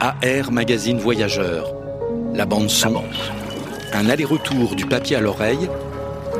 AR 0.00 0.50
Magazine 0.50 0.98
Voyageur. 0.98 1.72
La 2.34 2.44
bande-son. 2.44 3.04
Un 3.92 4.08
aller-retour 4.08 4.74
du 4.74 4.84
papier 4.84 5.14
à 5.14 5.20
l'oreille. 5.20 5.68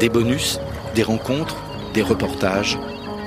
Des 0.01 0.09
bonus, 0.09 0.59
des 0.97 1.05
rencontres, 1.05 1.57
des 1.93 2.03
reportages. 2.03 2.77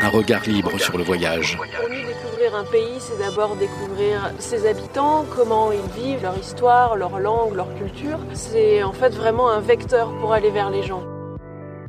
Un 0.02 0.10
regard 0.10 0.44
libre 0.44 0.78
sur 0.78 0.98
le 0.98 1.06
voyage. 1.06 1.58
Pour 1.58 1.90
nous, 1.90 1.96
découvrir 1.96 2.56
un 2.56 2.66
pays, 2.66 3.00
c'est 3.00 3.18
d'abord 3.18 3.56
découvrir 3.56 4.34
ses 4.38 4.68
habitants, 4.68 5.26
comment 5.34 5.72
ils 5.72 6.04
vivent, 6.04 6.22
leur 6.22 6.38
histoire, 6.38 6.98
leur 6.98 7.20
langue, 7.20 7.56
leur 7.56 7.74
culture. 7.76 8.20
C'est 8.34 8.84
en 8.84 8.92
fait 8.92 9.16
vraiment 9.16 9.50
un 9.50 9.62
vecteur 9.62 10.14
pour 10.20 10.34
aller 10.34 10.52
vers 10.52 10.70
les 10.70 10.84
gens. 10.84 11.04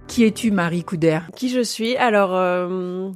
Qui 0.06 0.24
es-tu, 0.24 0.52
Marie 0.52 0.84
Couder 0.84 1.18
Qui 1.34 1.48
je 1.51 1.60
suis? 1.60 1.96
Alors, 1.96 2.30
euh, 2.34 3.10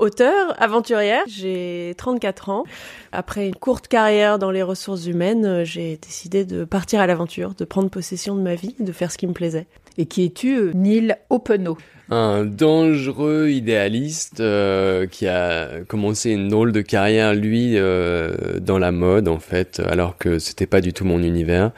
auteur, 0.00 0.60
aventurière, 0.60 1.22
j'ai 1.28 1.94
34 1.96 2.48
ans. 2.48 2.64
Après 3.12 3.46
une 3.46 3.54
courte 3.54 3.86
carrière 3.86 4.38
dans 4.38 4.50
les 4.50 4.62
ressources 4.62 5.06
humaines, 5.06 5.44
euh, 5.44 5.64
j'ai 5.64 5.98
décidé 5.98 6.44
de 6.44 6.64
partir 6.64 7.00
à 7.00 7.06
l'aventure, 7.06 7.54
de 7.54 7.64
prendre 7.64 7.90
possession 7.90 8.34
de 8.34 8.40
ma 8.40 8.54
vie, 8.54 8.74
de 8.80 8.92
faire 8.92 9.12
ce 9.12 9.18
qui 9.18 9.26
me 9.26 9.32
plaisait. 9.32 9.66
Et 10.00 10.06
qui 10.06 10.24
es-tu, 10.24 10.56
euh, 10.56 10.72
Neil 10.74 11.14
Openot 11.28 11.76
un 12.12 12.44
dangereux 12.44 13.50
idéaliste 13.50 14.40
euh, 14.40 15.06
qui 15.06 15.28
a 15.28 15.84
commencé 15.86 16.30
une 16.30 16.48
drôle 16.48 16.72
de 16.72 16.80
carrière 16.80 17.34
lui 17.34 17.74
euh, 17.76 18.58
dans 18.58 18.78
la 18.80 18.90
mode 18.90 19.28
en 19.28 19.38
fait 19.38 19.80
alors 19.86 20.18
que 20.18 20.40
c'était 20.40 20.66
pas 20.66 20.80
du 20.80 20.92
tout 20.92 21.04
mon 21.04 21.22
univers. 21.22 21.70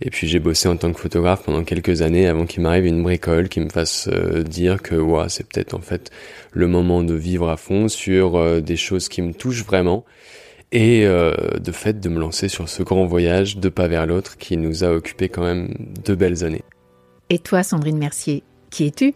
Et 0.00 0.08
puis 0.08 0.28
j'ai 0.28 0.38
bossé 0.38 0.68
en 0.68 0.78
tant 0.78 0.92
que 0.92 1.00
photographe 1.00 1.42
pendant 1.44 1.62
quelques 1.62 2.00
années 2.00 2.26
avant 2.26 2.46
qu'il 2.46 2.62
m'arrive 2.62 2.86
une 2.86 3.02
bricole 3.02 3.50
qui 3.50 3.60
me 3.60 3.68
fasse 3.68 4.08
dire 4.48 4.80
que 4.80 4.94
ouais, 4.94 5.28
c'est 5.28 5.46
peut-être 5.46 5.74
en 5.74 5.82
fait 5.82 6.10
le 6.52 6.68
moment 6.68 7.02
de 7.02 7.14
vivre 7.14 7.50
à 7.50 7.58
fond 7.58 7.88
sur 7.88 8.62
des 8.62 8.76
choses 8.76 9.10
qui 9.10 9.20
me 9.20 9.34
touchent 9.34 9.64
vraiment. 9.66 10.06
Et 10.72 11.04
de 11.04 11.72
fait 11.72 12.00
de 12.00 12.08
me 12.08 12.18
lancer 12.18 12.48
sur 12.48 12.70
ce 12.70 12.82
grand 12.82 13.04
voyage 13.04 13.58
de 13.58 13.68
pas 13.68 13.88
vers 13.88 14.06
l'autre 14.06 14.38
qui 14.38 14.56
nous 14.56 14.84
a 14.84 14.90
occupé 14.90 15.28
quand 15.28 15.44
même 15.44 15.74
de 16.02 16.14
belles 16.14 16.44
années. 16.44 16.62
Et 17.28 17.40
toi 17.40 17.64
Sandrine 17.64 17.98
Mercier, 17.98 18.44
qui 18.70 18.86
es-tu? 18.86 19.14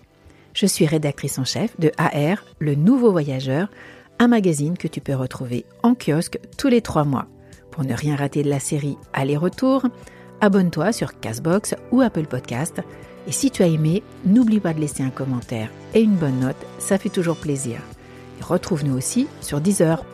Je 0.52 0.66
suis 0.66 0.84
rédactrice 0.84 1.38
en 1.38 1.44
chef 1.44 1.78
de 1.78 1.92
AR, 1.96 2.44
Le 2.58 2.74
Nouveau 2.74 3.12
Voyageur, 3.12 3.68
un 4.18 4.26
magazine 4.26 4.76
que 4.76 4.88
tu 4.88 5.00
peux 5.00 5.14
retrouver 5.14 5.64
en 5.84 5.94
kiosque 5.94 6.40
tous 6.58 6.66
les 6.66 6.82
trois 6.82 7.04
mois. 7.04 7.26
Pour 7.70 7.84
ne 7.84 7.94
rien 7.94 8.16
rater 8.16 8.42
de 8.42 8.50
la 8.50 8.58
série 8.58 8.96
Aller-retour, 9.12 9.84
abonne-toi 10.40 10.90
sur 10.90 11.20
Castbox 11.20 11.76
ou 11.92 12.00
Apple 12.00 12.26
Podcast. 12.26 12.80
Et 13.28 13.32
si 13.32 13.52
tu 13.52 13.62
as 13.62 13.68
aimé, 13.68 14.02
n'oublie 14.26 14.58
pas 14.58 14.74
de 14.74 14.80
laisser 14.80 15.04
un 15.04 15.10
commentaire 15.10 15.70
et 15.94 16.00
une 16.00 16.16
bonne 16.16 16.40
note, 16.40 16.56
ça 16.80 16.98
fait 16.98 17.10
toujours 17.10 17.36
plaisir. 17.36 17.78
retrouve-nous 18.40 18.96
aussi 18.96 19.28
sur 19.40 19.60
Deezer. 19.60 20.04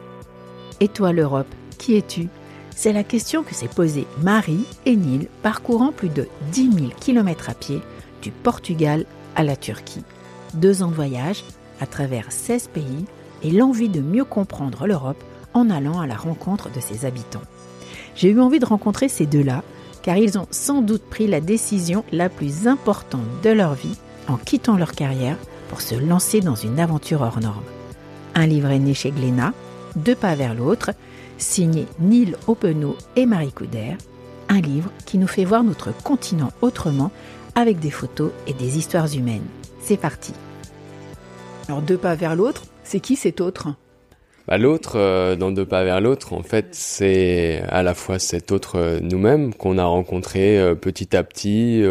Et 0.80 0.88
toi 0.88 1.12
l'Europe, 1.12 1.52
qui 1.78 1.96
es-tu? 1.96 2.28
C'est 2.76 2.92
la 2.92 3.04
question 3.04 3.42
que 3.42 3.54
s'est 3.54 3.68
posée 3.68 4.06
Marie 4.22 4.66
et 4.84 4.96
Neil 4.96 5.28
parcourant 5.42 5.92
plus 5.92 6.10
de 6.10 6.28
10 6.52 6.72
000 6.72 6.86
km 7.00 7.48
à 7.48 7.54
pied 7.54 7.80
du 8.20 8.30
Portugal 8.30 9.06
à 9.34 9.42
la 9.42 9.56
Turquie 9.56 10.04
deux 10.54 10.82
ans 10.82 10.88
de 10.88 10.94
voyage 10.94 11.44
à 11.80 11.86
travers 11.86 12.30
16 12.30 12.68
pays 12.68 13.06
et 13.42 13.50
l'envie 13.50 13.88
de 13.88 14.00
mieux 14.00 14.24
comprendre 14.24 14.86
l'Europe 14.86 15.22
en 15.54 15.70
allant 15.70 16.00
à 16.00 16.06
la 16.06 16.16
rencontre 16.16 16.70
de 16.70 16.80
ses 16.80 17.06
habitants. 17.06 17.42
J'ai 18.14 18.30
eu 18.30 18.40
envie 18.40 18.58
de 18.58 18.66
rencontrer 18.66 19.08
ces 19.08 19.26
deux-là 19.26 19.62
car 20.02 20.18
ils 20.18 20.38
ont 20.38 20.46
sans 20.50 20.82
doute 20.82 21.02
pris 21.02 21.26
la 21.26 21.40
décision 21.40 22.04
la 22.12 22.28
plus 22.28 22.68
importante 22.68 23.26
de 23.42 23.50
leur 23.50 23.74
vie 23.74 23.96
en 24.28 24.36
quittant 24.36 24.76
leur 24.76 24.92
carrière 24.92 25.38
pour 25.68 25.80
se 25.80 25.94
lancer 25.94 26.40
dans 26.40 26.54
une 26.54 26.78
aventure 26.78 27.22
hors 27.22 27.40
norme. 27.40 27.64
Un 28.34 28.46
livre 28.46 28.70
est 28.70 28.78
né 28.78 28.92
chez 28.92 29.10
Glénat, 29.10 29.54
Deux 29.96 30.14
pas 30.14 30.34
vers 30.34 30.54
l'autre, 30.54 30.90
signé 31.38 31.86
Neil 31.98 32.36
Openot 32.46 32.96
et 33.16 33.26
Marie 33.26 33.52
Couder, 33.52 33.96
un 34.48 34.60
livre 34.60 34.90
qui 35.04 35.18
nous 35.18 35.26
fait 35.26 35.44
voir 35.44 35.64
notre 35.64 35.92
continent 36.02 36.52
autrement 36.62 37.10
avec 37.54 37.78
des 37.78 37.90
photos 37.90 38.30
et 38.46 38.52
des 38.52 38.78
histoires 38.78 39.12
humaines. 39.14 39.46
C'est 39.80 39.96
parti. 39.96 40.32
Alors 41.68 41.82
deux 41.82 41.98
pas 41.98 42.14
vers 42.14 42.36
l'autre, 42.36 42.62
c'est 42.84 43.00
qui 43.00 43.16
cet 43.16 43.40
autre? 43.40 43.68
Bah, 44.46 44.58
L'autre, 44.58 44.92
euh, 44.96 45.34
dans 45.34 45.50
deux 45.50 45.66
pas 45.66 45.82
vers 45.82 46.00
l'autre, 46.00 46.32
en 46.32 46.42
fait, 46.42 46.68
c'est 46.70 47.62
à 47.68 47.82
la 47.82 47.94
fois 47.94 48.20
cet 48.20 48.52
autre 48.52 48.76
euh, 48.76 49.00
nous-mêmes 49.02 49.52
qu'on 49.52 49.76
a 49.76 49.84
rencontré 49.84 50.58
euh, 50.58 50.76
petit 50.76 51.16
à 51.16 51.24
petit, 51.24 51.82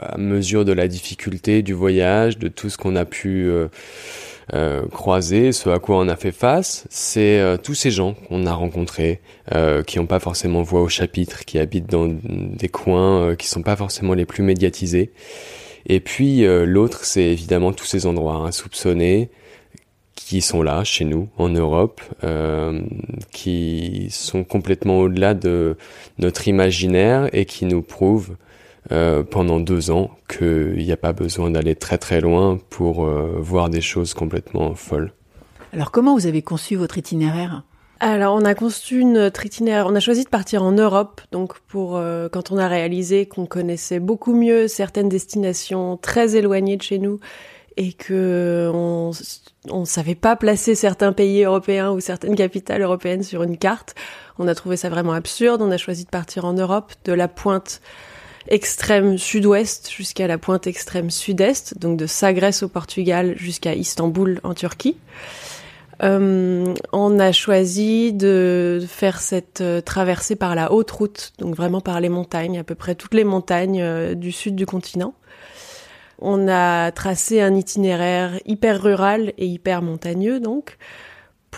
à 0.00 0.18
mesure 0.18 0.64
de 0.64 0.72
la 0.72 0.88
difficulté 0.88 1.62
du 1.62 1.72
voyage, 1.72 2.38
de 2.38 2.48
tout 2.48 2.70
ce 2.70 2.78
qu'on 2.78 2.96
a 2.96 3.04
pu 3.04 3.48
croiser, 4.90 5.52
ce 5.52 5.70
à 5.70 5.78
quoi 5.78 5.98
on 5.98 6.08
a 6.08 6.16
fait 6.16 6.32
face. 6.32 6.86
C'est 6.90 7.42
tous 7.62 7.74
ces 7.74 7.90
gens 7.90 8.14
qu'on 8.28 8.46
a 8.46 8.52
rencontrés, 8.52 9.20
qui 9.86 9.98
n'ont 9.98 10.06
pas 10.06 10.20
forcément 10.20 10.62
voix 10.62 10.82
au 10.82 10.88
chapitre, 10.88 11.44
qui 11.44 11.58
habitent 11.58 11.90
dans 11.90 12.08
des 12.08 12.68
coins 12.68 13.34
qui 13.36 13.48
sont 13.48 13.62
pas 13.62 13.76
forcément 13.76 14.14
les 14.14 14.26
plus 14.26 14.42
médiatisés 14.42 15.12
et 15.86 16.00
puis 16.00 16.44
euh, 16.44 16.64
l'autre, 16.64 17.04
c'est 17.04 17.24
évidemment 17.24 17.72
tous 17.72 17.84
ces 17.84 18.06
endroits 18.06 18.36
insoupçonnés 18.36 19.30
qui 20.14 20.40
sont 20.40 20.62
là 20.62 20.84
chez 20.84 21.04
nous 21.04 21.28
en 21.36 21.48
Europe, 21.48 22.00
euh, 22.22 22.80
qui 23.32 24.08
sont 24.10 24.44
complètement 24.44 25.00
au-delà 25.00 25.34
de 25.34 25.76
notre 26.18 26.48
imaginaire 26.48 27.28
et 27.32 27.44
qui 27.44 27.66
nous 27.66 27.82
prouvent 27.82 28.36
euh, 28.92 29.22
pendant 29.22 29.60
deux 29.60 29.90
ans 29.90 30.10
qu'il 30.28 30.76
n'y 30.76 30.92
a 30.92 30.96
pas 30.96 31.12
besoin 31.12 31.50
d'aller 31.50 31.74
très 31.74 31.98
très 31.98 32.20
loin 32.20 32.58
pour 32.70 33.04
euh, 33.04 33.36
voir 33.38 33.70
des 33.70 33.80
choses 33.80 34.14
complètement 34.14 34.74
folles. 34.74 35.12
Alors 35.72 35.90
comment 35.90 36.14
vous 36.14 36.26
avez 36.26 36.42
conçu 36.42 36.76
votre 36.76 36.98
itinéraire? 36.98 37.64
Alors, 38.00 38.34
on 38.34 38.44
a 38.44 38.54
conçu 38.54 39.04
notre 39.04 39.46
itinéraire. 39.46 39.86
On 39.88 39.94
a 39.94 40.00
choisi 40.00 40.24
de 40.24 40.28
partir 40.28 40.62
en 40.62 40.72
Europe, 40.72 41.22
donc 41.32 41.58
pour 41.60 41.96
euh, 41.96 42.28
quand 42.28 42.50
on 42.50 42.58
a 42.58 42.68
réalisé 42.68 43.26
qu'on 43.26 43.46
connaissait 43.46 44.00
beaucoup 44.00 44.34
mieux 44.34 44.68
certaines 44.68 45.08
destinations 45.08 45.96
très 45.96 46.36
éloignées 46.36 46.76
de 46.76 46.82
chez 46.82 46.98
nous 46.98 47.20
et 47.76 47.92
que 47.92 48.70
on 48.74 49.12
on 49.70 49.84
savait 49.84 50.14
pas 50.14 50.36
placer 50.36 50.74
certains 50.74 51.12
pays 51.12 51.44
européens 51.44 51.92
ou 51.92 52.00
certaines 52.00 52.36
capitales 52.36 52.82
européennes 52.82 53.22
sur 53.22 53.42
une 53.42 53.56
carte. 53.56 53.94
On 54.38 54.48
a 54.48 54.54
trouvé 54.54 54.76
ça 54.76 54.90
vraiment 54.90 55.12
absurde. 55.12 55.62
On 55.62 55.70
a 55.70 55.78
choisi 55.78 56.04
de 56.04 56.10
partir 56.10 56.44
en 56.44 56.52
Europe, 56.52 56.92
de 57.04 57.12
la 57.12 57.28
pointe 57.28 57.80
extrême 58.48 59.18
sud-ouest 59.18 59.90
jusqu'à 59.90 60.26
la 60.26 60.38
pointe 60.38 60.66
extrême 60.66 61.10
sud-est, 61.10 61.78
donc 61.78 61.96
de 61.96 62.06
Sagres 62.06 62.62
au 62.62 62.68
Portugal 62.68 63.34
jusqu'à 63.36 63.74
Istanbul 63.74 64.40
en 64.42 64.54
Turquie. 64.54 64.96
Euh, 66.02 66.74
on 66.92 67.18
a 67.20 67.32
choisi 67.32 68.12
de 68.12 68.84
faire 68.86 69.20
cette 69.20 69.60
euh, 69.60 69.80
traversée 69.80 70.36
par 70.36 70.54
la 70.54 70.72
haute 70.72 70.90
route, 70.90 71.32
donc 71.38 71.54
vraiment 71.54 71.80
par 71.80 72.00
les 72.00 72.08
montagnes, 72.08 72.58
à 72.58 72.64
peu 72.64 72.74
près 72.74 72.94
toutes 72.94 73.14
les 73.14 73.24
montagnes 73.24 73.80
euh, 73.80 74.14
du 74.14 74.32
sud 74.32 74.56
du 74.56 74.66
continent. 74.66 75.14
On 76.20 76.48
a 76.48 76.90
tracé 76.92 77.40
un 77.40 77.54
itinéraire 77.54 78.40
hyper 78.44 78.82
rural 78.82 79.32
et 79.38 79.46
hyper 79.46 79.82
montagneux, 79.82 80.40
donc, 80.40 80.78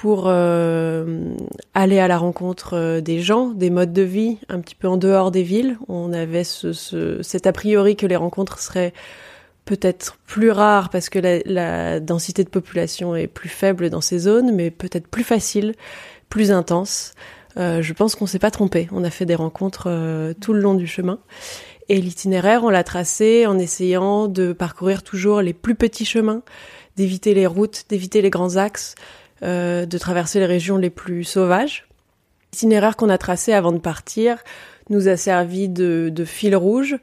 pour 0.01 0.29
aller 0.29 1.99
à 1.99 2.07
la 2.07 2.19
rencontre 2.19 3.01
des 3.01 3.21
gens, 3.21 3.49
des 3.49 3.71
modes 3.71 3.95
de 3.95 4.03
vie, 4.03 4.37
un 4.51 4.61
petit 4.61 4.75
peu 4.75 4.89
en 4.89 4.99
dehors 4.99 5.31
des 5.31 5.43
villes. 5.43 5.79
On 5.89 6.13
avait 6.13 6.45
ce, 6.45 7.23
cet 7.23 7.47
a 7.47 7.53
priori 7.53 7.97
que 7.97 8.05
les 8.05 8.17
rencontres 8.17 8.59
seraient 8.59 8.93
peut-être 9.65 10.19
plus 10.27 10.51
rare 10.51 10.91
parce 10.91 11.09
que 11.09 11.19
la, 11.19 11.99
densité 11.99 12.45
de 12.45 12.51
population 12.51 13.17
est 13.17 13.27
plus 13.27 13.49
faible 13.49 13.89
dans 13.89 14.03
ces 14.03 14.19
zones, 14.19 14.55
mais 14.55 14.71
peut-être 14.71 15.09
plus 15.09 15.25
facile, 15.25 15.75
plus 16.29 16.53
intense. 16.53 17.15
Euh, 17.57 17.81
je 17.81 17.95
pense 17.95 18.17
qu'on 18.17 18.27
s'est 18.27 18.39
pas 18.39 18.51
trompé. 18.51 18.89
On 18.93 19.03
a 19.03 19.11
fait 19.11 19.25
des 19.25 19.35
rencontres 19.35 19.87
euh, 19.89 20.35
tout 20.39 20.53
le 20.53 20.61
long 20.61 20.75
du 20.75 20.87
chemin. 20.87 21.21
Et 21.89 22.03
l'itinéraire, 22.03 22.65
on 22.65 22.69
l'a 22.69 22.85
tracé 22.85 23.47
en 23.47 23.59
essayant 23.59 24.29
de 24.29 24.53
parcourir 24.53 25.03
toujours 25.03 25.41
les 25.41 25.55
plus 25.55 25.75
petits 25.75 26.05
chemins, 26.05 26.43
d'éviter 26.97 27.33
les 27.33 27.47
routes, 27.47 27.85
d'éviter 27.89 28.21
les 28.21 28.31
grands 28.31 28.57
axes, 28.57 28.95
euh, 28.95 29.26
de 29.43 29.99
traverser 29.99 30.39
les 30.39 30.47
régions 30.47 30.77
les 30.77 30.91
plus 30.91 31.25
sauvages. 31.25 31.87
L'itinéraire 32.53 32.97
qu'on 32.97 33.11
a 33.11 33.19
tracé 33.19 33.53
avant 33.53 33.73
de 33.73 33.79
partir 33.79 34.39
nous 34.89 35.09
a 35.09 35.17
servi 35.17 35.69
de, 35.69 36.11
de 36.13 36.25
fil 36.25 36.57
rouge 36.57 36.97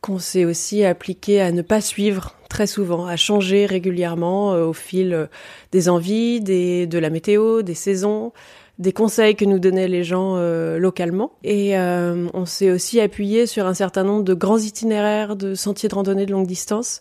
qu'on 0.00 0.18
s'est 0.18 0.44
aussi 0.44 0.84
appliqué 0.84 1.40
à 1.40 1.52
ne 1.52 1.62
pas 1.62 1.80
suivre 1.80 2.34
très 2.48 2.66
souvent, 2.66 3.06
à 3.06 3.16
changer 3.16 3.66
régulièrement 3.66 4.52
au 4.52 4.72
fil 4.72 5.28
des 5.72 5.88
envies, 5.88 6.40
des, 6.40 6.86
de 6.86 6.98
la 6.98 7.10
météo, 7.10 7.62
des 7.62 7.74
saisons, 7.74 8.32
des 8.78 8.92
conseils 8.92 9.36
que 9.36 9.44
nous 9.44 9.58
donnaient 9.58 9.88
les 9.88 10.04
gens 10.04 10.36
localement. 10.76 11.32
Et 11.42 11.76
on 11.76 12.46
s'est 12.46 12.70
aussi 12.70 13.00
appuyé 13.00 13.46
sur 13.46 13.66
un 13.66 13.74
certain 13.74 14.04
nombre 14.04 14.22
de 14.22 14.34
grands 14.34 14.58
itinéraires 14.58 15.34
de 15.34 15.54
sentiers 15.54 15.88
de 15.88 15.94
randonnée 15.94 16.26
de 16.26 16.32
longue 16.32 16.46
distance 16.46 17.00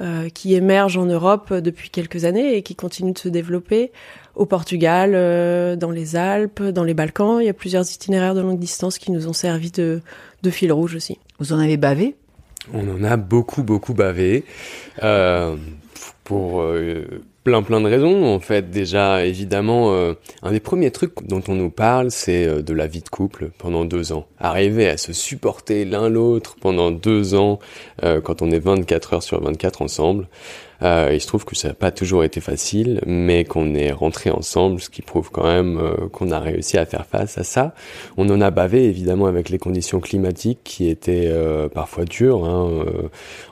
euh, 0.00 0.30
qui 0.30 0.54
émerge 0.54 0.96
en 0.96 1.04
Europe 1.04 1.52
depuis 1.52 1.90
quelques 1.90 2.24
années 2.24 2.56
et 2.56 2.62
qui 2.62 2.74
continue 2.74 3.12
de 3.12 3.18
se 3.18 3.28
développer. 3.28 3.92
Au 4.34 4.46
Portugal, 4.46 5.12
euh, 5.14 5.76
dans 5.76 5.90
les 5.90 6.16
Alpes, 6.16 6.62
dans 6.62 6.84
les 6.84 6.94
Balkans, 6.94 7.38
il 7.40 7.46
y 7.46 7.48
a 7.48 7.54
plusieurs 7.54 7.90
itinéraires 7.90 8.34
de 8.34 8.40
longue 8.40 8.58
distance 8.58 8.98
qui 8.98 9.10
nous 9.10 9.28
ont 9.28 9.32
servi 9.32 9.70
de, 9.70 10.00
de 10.42 10.50
fil 10.50 10.72
rouge 10.72 10.94
aussi. 10.94 11.18
Vous 11.38 11.52
en 11.52 11.58
avez 11.58 11.76
bavé? 11.76 12.16
On 12.72 12.88
en 12.88 13.02
a 13.04 13.16
beaucoup, 13.16 13.62
beaucoup 13.62 13.94
bavé. 13.94 14.44
Euh, 15.02 15.56
pour 16.24 16.62
euh, 16.62 17.22
plein 17.44 17.62
plein 17.62 17.80
de 17.80 17.86
raisons. 17.86 18.24
En 18.24 18.40
fait 18.40 18.70
déjà 18.70 19.24
évidemment 19.24 19.92
euh, 19.92 20.14
un 20.42 20.52
des 20.52 20.60
premiers 20.60 20.90
trucs 20.90 21.26
dont 21.26 21.42
on 21.48 21.54
nous 21.54 21.70
parle 21.70 22.10
c'est 22.10 22.46
euh, 22.46 22.62
de 22.62 22.74
la 22.74 22.86
vie 22.86 23.00
de 23.00 23.08
couple 23.08 23.50
pendant 23.58 23.84
deux 23.84 24.12
ans. 24.12 24.26
Arriver 24.38 24.88
à 24.88 24.96
se 24.96 25.12
supporter 25.12 25.84
l'un 25.84 26.08
l'autre 26.08 26.56
pendant 26.60 26.90
deux 26.90 27.34
ans 27.34 27.58
quand 28.02 28.42
on 28.42 28.50
est 28.50 28.58
24 28.58 29.14
heures 29.14 29.22
sur 29.22 29.42
24 29.42 29.82
ensemble. 29.82 30.28
Il 30.82 31.20
se 31.20 31.26
trouve 31.26 31.44
que 31.44 31.54
ça 31.54 31.68
n'a 31.68 31.74
pas 31.74 31.90
toujours 31.90 32.24
été 32.24 32.40
facile 32.40 33.02
mais 33.06 33.44
qu'on 33.44 33.74
est 33.74 33.92
rentré 33.92 34.30
ensemble 34.30 34.80
ce 34.80 34.88
qui 34.88 35.02
prouve 35.02 35.30
quand 35.30 35.44
même 35.44 35.78
qu'on 36.12 36.30
a 36.30 36.38
réussi 36.38 36.78
à 36.78 36.86
faire 36.86 37.04
face 37.04 37.36
à 37.36 37.44
ça. 37.44 37.74
On 38.16 38.30
en 38.30 38.40
a 38.40 38.50
bavé 38.50 38.84
évidemment 38.84 39.26
avec 39.26 39.50
les 39.50 39.58
conditions 39.58 40.00
climatiques 40.00 40.60
qui 40.64 40.88
étaient 40.88 41.30
parfois 41.74 42.06
dures 42.06 42.46
hein. 42.46 42.86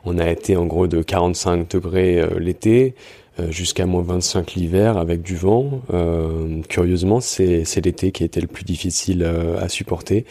on 0.07 0.19
a 0.19 0.31
été 0.31 0.57
en 0.57 0.65
gros 0.65 0.87
de 0.87 1.03
45 1.03 1.71
degrés 1.71 2.27
l'été. 2.39 2.95
euh, 2.97 3.18
jusqu'à 3.51 3.87
moins 3.87 4.03
25 4.03 4.55
l'hiver 4.55 4.99
avec 4.99 5.23
du 5.23 5.37
vent. 5.37 5.83
Euh, 5.93 6.61
curieusement, 6.69 7.21
c'est 7.21 7.65
l'été 7.85 8.13
qui 8.13 8.25
été 8.25 8.41
le 8.41 8.47
plus 8.47 8.65
difficile 8.65 9.23
euh, 9.23 9.59
à 9.61 9.69
supporter. 9.69 10.25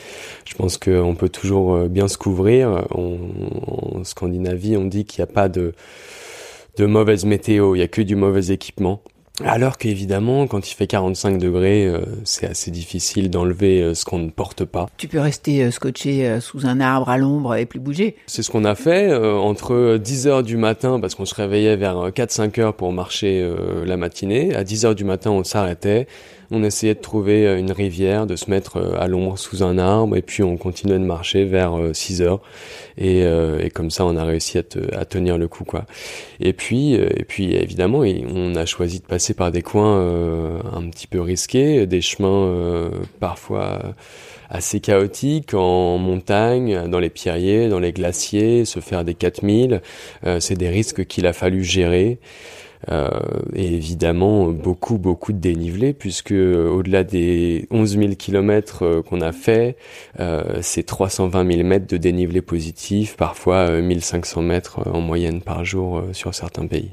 Je 0.45 0.53
pense 0.55 0.77
qu'on 0.77 1.15
peut 1.15 1.29
toujours 1.29 1.87
bien 1.87 2.07
se 2.07 2.17
couvrir. 2.17 2.87
en 2.91 4.03
Scandinavie, 4.03 4.77
on 4.77 4.85
dit 4.85 5.05
qu'il 5.05 5.23
n'y 5.23 5.29
a 5.29 5.33
pas 5.33 5.49
de, 5.49 5.73
de 6.77 6.85
mauvaise 6.85 7.25
météo, 7.25 7.75
il 7.75 7.79
n'y 7.79 7.83
a 7.83 7.87
que 7.87 8.01
du 8.01 8.15
mauvais 8.15 8.51
équipement. 8.51 9.01
Alors 9.43 9.77
qu'évidemment, 9.77 10.47
quand 10.47 10.69
il 10.69 10.73
fait 10.73 10.87
45 10.87 11.37
degrés, 11.37 11.85
euh, 11.85 12.01
c'est 12.23 12.47
assez 12.47 12.71
difficile 12.71 13.29
d'enlever 13.29 13.81
euh, 13.81 13.93
ce 13.93 14.03
qu'on 14.03 14.17
ne 14.17 14.31
porte 14.31 14.65
pas. 14.65 14.87
Tu 14.97 15.07
peux 15.07 15.19
rester 15.19 15.63
euh, 15.63 15.71
scotché 15.71 16.39
sous 16.41 16.65
un 16.65 16.79
arbre 16.79 17.09
à 17.09 17.17
l'ombre 17.17 17.55
et 17.55 17.67
plus 17.67 17.79
bouger. 17.79 18.15
C'est 18.25 18.41
ce 18.41 18.49
qu'on 18.49 18.65
a 18.65 18.73
fait 18.73 19.13
entre 19.13 19.97
10 19.97 20.27
heures 20.27 20.43
du 20.43 20.57
matin, 20.57 20.99
parce 20.99 21.13
qu'on 21.13 21.25
se 21.25 21.35
réveillait 21.35 21.75
vers 21.75 22.09
4-5 22.09 22.59
heures 22.59 22.73
pour 22.73 22.91
marcher 22.91 23.47
la 23.85 23.97
matinée. 23.97 24.55
À 24.55 24.63
10 24.63 24.85
heures 24.85 24.95
du 24.95 25.03
matin, 25.03 25.31
on 25.31 25.43
s'arrêtait 25.43 26.07
on 26.51 26.63
essayait 26.63 26.93
de 26.93 26.99
trouver 26.99 27.45
euh, 27.45 27.59
une 27.59 27.71
rivière, 27.71 28.25
de 28.25 28.35
se 28.35 28.49
mettre 28.49 28.77
euh, 28.77 28.99
à 28.99 29.07
l'ombre 29.07 29.37
sous 29.37 29.63
un 29.63 29.77
arbre, 29.77 30.15
et 30.15 30.21
puis 30.21 30.43
on 30.43 30.57
continuait 30.57 30.99
de 30.99 31.03
marcher 31.03 31.43
vers 31.45 31.77
6 31.93 32.21
euh, 32.21 32.25
heures. 32.25 32.41
Et, 32.97 33.69
comme 33.73 33.91
ça, 33.91 34.05
on 34.05 34.15
a 34.17 34.23
réussi 34.23 34.57
à, 34.57 35.05
tenir 35.05 35.37
le 35.37 35.47
coup, 35.47 35.65
quoi. 35.65 35.85
Et 36.39 36.53
puis, 36.53 36.93
et 36.93 37.25
puis 37.27 37.53
évidemment, 37.53 37.99
on 37.99 38.55
a 38.55 38.65
choisi 38.65 38.99
de 38.99 39.05
passer 39.05 39.35
par 39.35 39.51
des 39.51 39.61
coins 39.61 40.57
un 40.73 40.89
petit 40.89 41.05
peu 41.05 41.21
risqués, 41.21 41.85
des 41.85 42.01
chemins 42.01 42.89
parfois 43.19 43.93
assez 44.49 44.79
chaotiques 44.79 45.53
en 45.53 45.99
montagne, 45.99 46.87
dans 46.87 46.99
les 46.99 47.11
pierriers, 47.11 47.69
dans 47.69 47.79
les 47.79 47.91
glaciers, 47.91 48.65
se 48.65 48.79
faire 48.79 49.05
des 49.05 49.13
4000. 49.13 49.81
c'est 50.39 50.57
des 50.57 50.69
risques 50.69 51.05
qu'il 51.05 51.27
a 51.27 51.33
fallu 51.33 51.63
gérer. 51.63 52.17
Euh, 52.89 53.09
et 53.55 53.73
évidemment 53.73 54.49
beaucoup 54.49 54.99
beaucoup 54.99 55.33
de 55.33 55.39
dénivelé 55.39 55.93
puisque 55.93 56.31
euh, 56.31 56.69
au-delà 56.69 57.03
des 57.03 57.67
11 57.71 57.97
000 57.97 58.15
kilomètres 58.15 59.01
qu'on 59.09 59.21
a 59.21 59.31
fait, 59.31 59.77
euh, 60.19 60.59
c'est 60.61 60.83
320 60.83 61.51
000 61.51 61.67
mètres 61.67 61.87
de 61.87 61.97
dénivelé 61.97 62.41
positif, 62.41 63.17
parfois 63.17 63.81
1500 63.81 64.41
mètres 64.43 64.87
en 64.87 65.01
moyenne 65.01 65.41
par 65.41 65.65
jour 65.65 66.03
sur 66.13 66.35
certains 66.35 66.67
pays. 66.67 66.91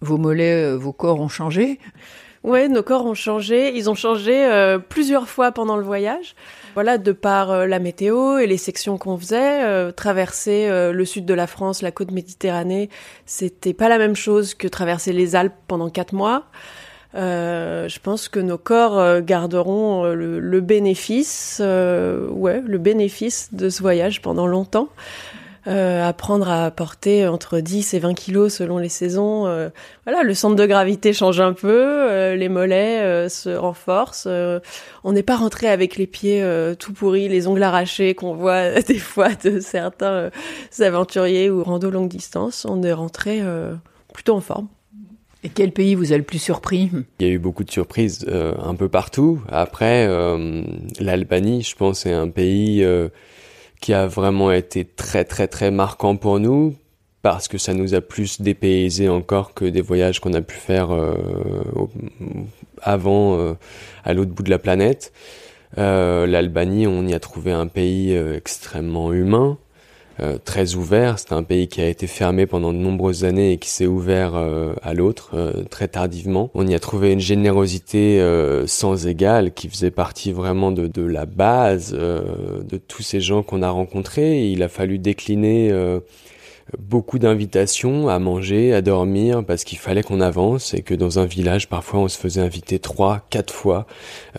Vos 0.00 0.18
mollets, 0.18 0.74
vos 0.76 0.92
corps 0.92 1.20
ont 1.20 1.28
changé? 1.28 1.78
Ouais, 2.44 2.68
nos 2.68 2.82
corps 2.82 3.06
ont 3.06 3.14
changé. 3.14 3.76
Ils 3.76 3.88
ont 3.88 3.94
changé 3.94 4.76
plusieurs 4.88 5.28
fois 5.28 5.52
pendant 5.52 5.76
le 5.76 5.84
voyage. 5.84 6.34
Voilà, 6.74 6.96
de 6.96 7.12
par 7.12 7.50
euh, 7.50 7.66
la 7.66 7.78
météo 7.78 8.38
et 8.38 8.46
les 8.46 8.56
sections 8.56 8.96
qu'on 8.96 9.18
faisait, 9.18 9.62
euh, 9.62 9.92
traverser 9.92 10.68
euh, 10.68 10.92
le 10.92 11.04
sud 11.04 11.26
de 11.26 11.34
la 11.34 11.46
France, 11.46 11.82
la 11.82 11.90
côte 11.90 12.10
méditerranée, 12.10 12.88
c'était 13.26 13.74
pas 13.74 13.90
la 13.90 13.98
même 13.98 14.16
chose 14.16 14.54
que 14.54 14.68
traverser 14.68 15.12
les 15.12 15.36
Alpes 15.36 15.52
pendant 15.68 15.90
quatre 15.90 16.14
mois. 16.14 16.44
je 17.14 17.98
pense 17.98 18.30
que 18.30 18.40
nos 18.40 18.56
corps 18.56 19.20
garderont 19.20 20.04
le, 20.14 20.60
bénéfice, 20.60 21.60
ouais, 21.60 22.62
le 22.62 22.78
bénéfice 22.78 23.52
de 23.52 23.68
ce 23.68 23.82
voyage 23.82 24.22
pendant 24.22 24.46
longtemps 24.46 24.88
euh, 25.68 26.08
apprendre 26.08 26.50
à 26.50 26.70
porter 26.72 27.26
entre 27.28 27.60
10 27.60 27.94
et 27.94 27.98
20 28.00 28.14
kilos 28.14 28.54
selon 28.54 28.78
les 28.78 28.88
saisons. 28.88 29.46
Euh, 29.46 29.68
voilà, 30.04 30.24
le 30.24 30.34
centre 30.34 30.56
de 30.56 30.66
gravité 30.66 31.12
change 31.12 31.40
un 31.40 31.52
peu, 31.52 31.70
euh, 31.70 32.34
les 32.34 32.48
mollets 32.48 33.00
euh, 33.00 33.28
se 33.28 33.50
renforcent. 33.50 34.26
on 35.04 35.12
n'est 35.12 35.22
pas 35.22 35.36
rentré 35.36 35.68
avec 35.68 35.96
les 35.96 36.06
pieds 36.06 36.44
tout 36.78 36.92
pourris, 36.92 37.28
les 37.28 37.46
ongles 37.46 37.62
arrachés 37.62 38.14
qu'on 38.14 38.34
voit 38.34 38.80
des 38.88 38.98
fois 38.98 39.28
de 39.44 39.60
certains 39.60 40.30
aventuriers 40.80 41.50
ou 41.50 41.62
rando 41.62 41.90
longue 41.90 42.08
distance. 42.08 42.66
On 42.68 42.82
est 42.82 42.92
rentré 42.92 43.40
plutôt 44.12 44.34
en 44.34 44.40
forme. 44.40 44.68
Et 45.44 45.48
quel 45.48 45.72
pays 45.72 45.96
vous 45.96 46.12
a 46.12 46.16
le 46.16 46.22
plus 46.22 46.38
surpris? 46.38 46.90
Il 47.18 47.26
y 47.26 47.30
a 47.30 47.32
eu 47.32 47.38
beaucoup 47.38 47.64
de 47.64 47.70
surprises 47.70 48.26
un 48.28 48.74
peu 48.74 48.88
partout. 48.88 49.40
Après, 49.48 50.08
l'Albanie, 51.00 51.62
je 51.62 51.76
pense, 51.76 52.06
est 52.06 52.12
un 52.12 52.28
pays 52.28 52.84
qui 53.82 53.92
a 53.92 54.06
vraiment 54.06 54.52
été 54.52 54.84
très 54.86 55.24
très 55.24 55.48
très 55.48 55.70
marquant 55.70 56.16
pour 56.16 56.38
nous 56.40 56.76
parce 57.20 57.48
que 57.48 57.58
ça 57.58 57.74
nous 57.74 57.94
a 57.94 58.00
plus 58.00 58.40
dépaysé 58.40 59.08
encore 59.08 59.54
que 59.54 59.64
des 59.64 59.80
voyages 59.80 60.20
qu'on 60.20 60.34
a 60.34 60.40
pu 60.40 60.56
faire 60.56 60.92
euh, 60.92 61.14
avant 62.80 63.38
euh, 63.38 63.54
à 64.04 64.14
l'autre 64.14 64.30
bout 64.32 64.42
de 64.42 64.50
la 64.50 64.58
planète. 64.58 65.12
Euh, 65.78 66.26
L'Albanie, 66.26 66.86
on 66.86 67.06
y 67.06 67.14
a 67.14 67.20
trouvé 67.20 67.52
un 67.52 67.66
pays 67.66 68.14
extrêmement 68.14 69.12
humain, 69.12 69.58
euh, 70.20 70.38
très 70.42 70.74
ouvert. 70.74 71.18
C'est 71.18 71.32
un 71.32 71.42
pays 71.42 71.68
qui 71.68 71.80
a 71.80 71.88
été 71.88 72.06
fermé 72.06 72.46
pendant 72.46 72.72
de 72.72 72.78
nombreuses 72.78 73.24
années 73.24 73.52
et 73.52 73.58
qui 73.58 73.68
s'est 73.68 73.86
ouvert 73.86 74.34
euh, 74.34 74.74
à 74.82 74.94
l'autre 74.94 75.30
euh, 75.34 75.64
très 75.70 75.88
tardivement. 75.88 76.50
On 76.54 76.66
y 76.66 76.74
a 76.74 76.78
trouvé 76.78 77.12
une 77.12 77.20
générosité 77.20 78.22
sans 78.66 79.06
égale 79.06 79.52
qui 79.52 79.68
faisait 79.68 79.90
partie 79.90 80.32
vraiment 80.32 80.70
de, 80.72 80.86
de 80.86 81.02
la 81.02 81.26
base 81.26 81.92
de 81.92 82.76
tous 82.76 83.02
ces 83.02 83.20
gens 83.20 83.42
qu'on 83.42 83.62
a 83.62 83.70
rencontrés. 83.70 84.50
il 84.50 84.62
a 84.62 84.68
fallu 84.68 84.98
décliner 84.98 85.72
beaucoup 86.78 87.18
d'invitations 87.18 88.08
à 88.08 88.18
manger, 88.18 88.72
à 88.72 88.82
dormir, 88.82 89.44
parce 89.44 89.64
qu'il 89.64 89.78
fallait 89.78 90.02
qu'on 90.02 90.20
avance 90.20 90.74
et 90.74 90.82
que 90.82 90.94
dans 90.94 91.18
un 91.18 91.24
village, 91.24 91.68
parfois, 91.68 92.00
on 92.00 92.08
se 92.08 92.18
faisait 92.18 92.40
inviter 92.40 92.78
trois, 92.78 93.26
quatre 93.30 93.52
fois, 93.52 93.86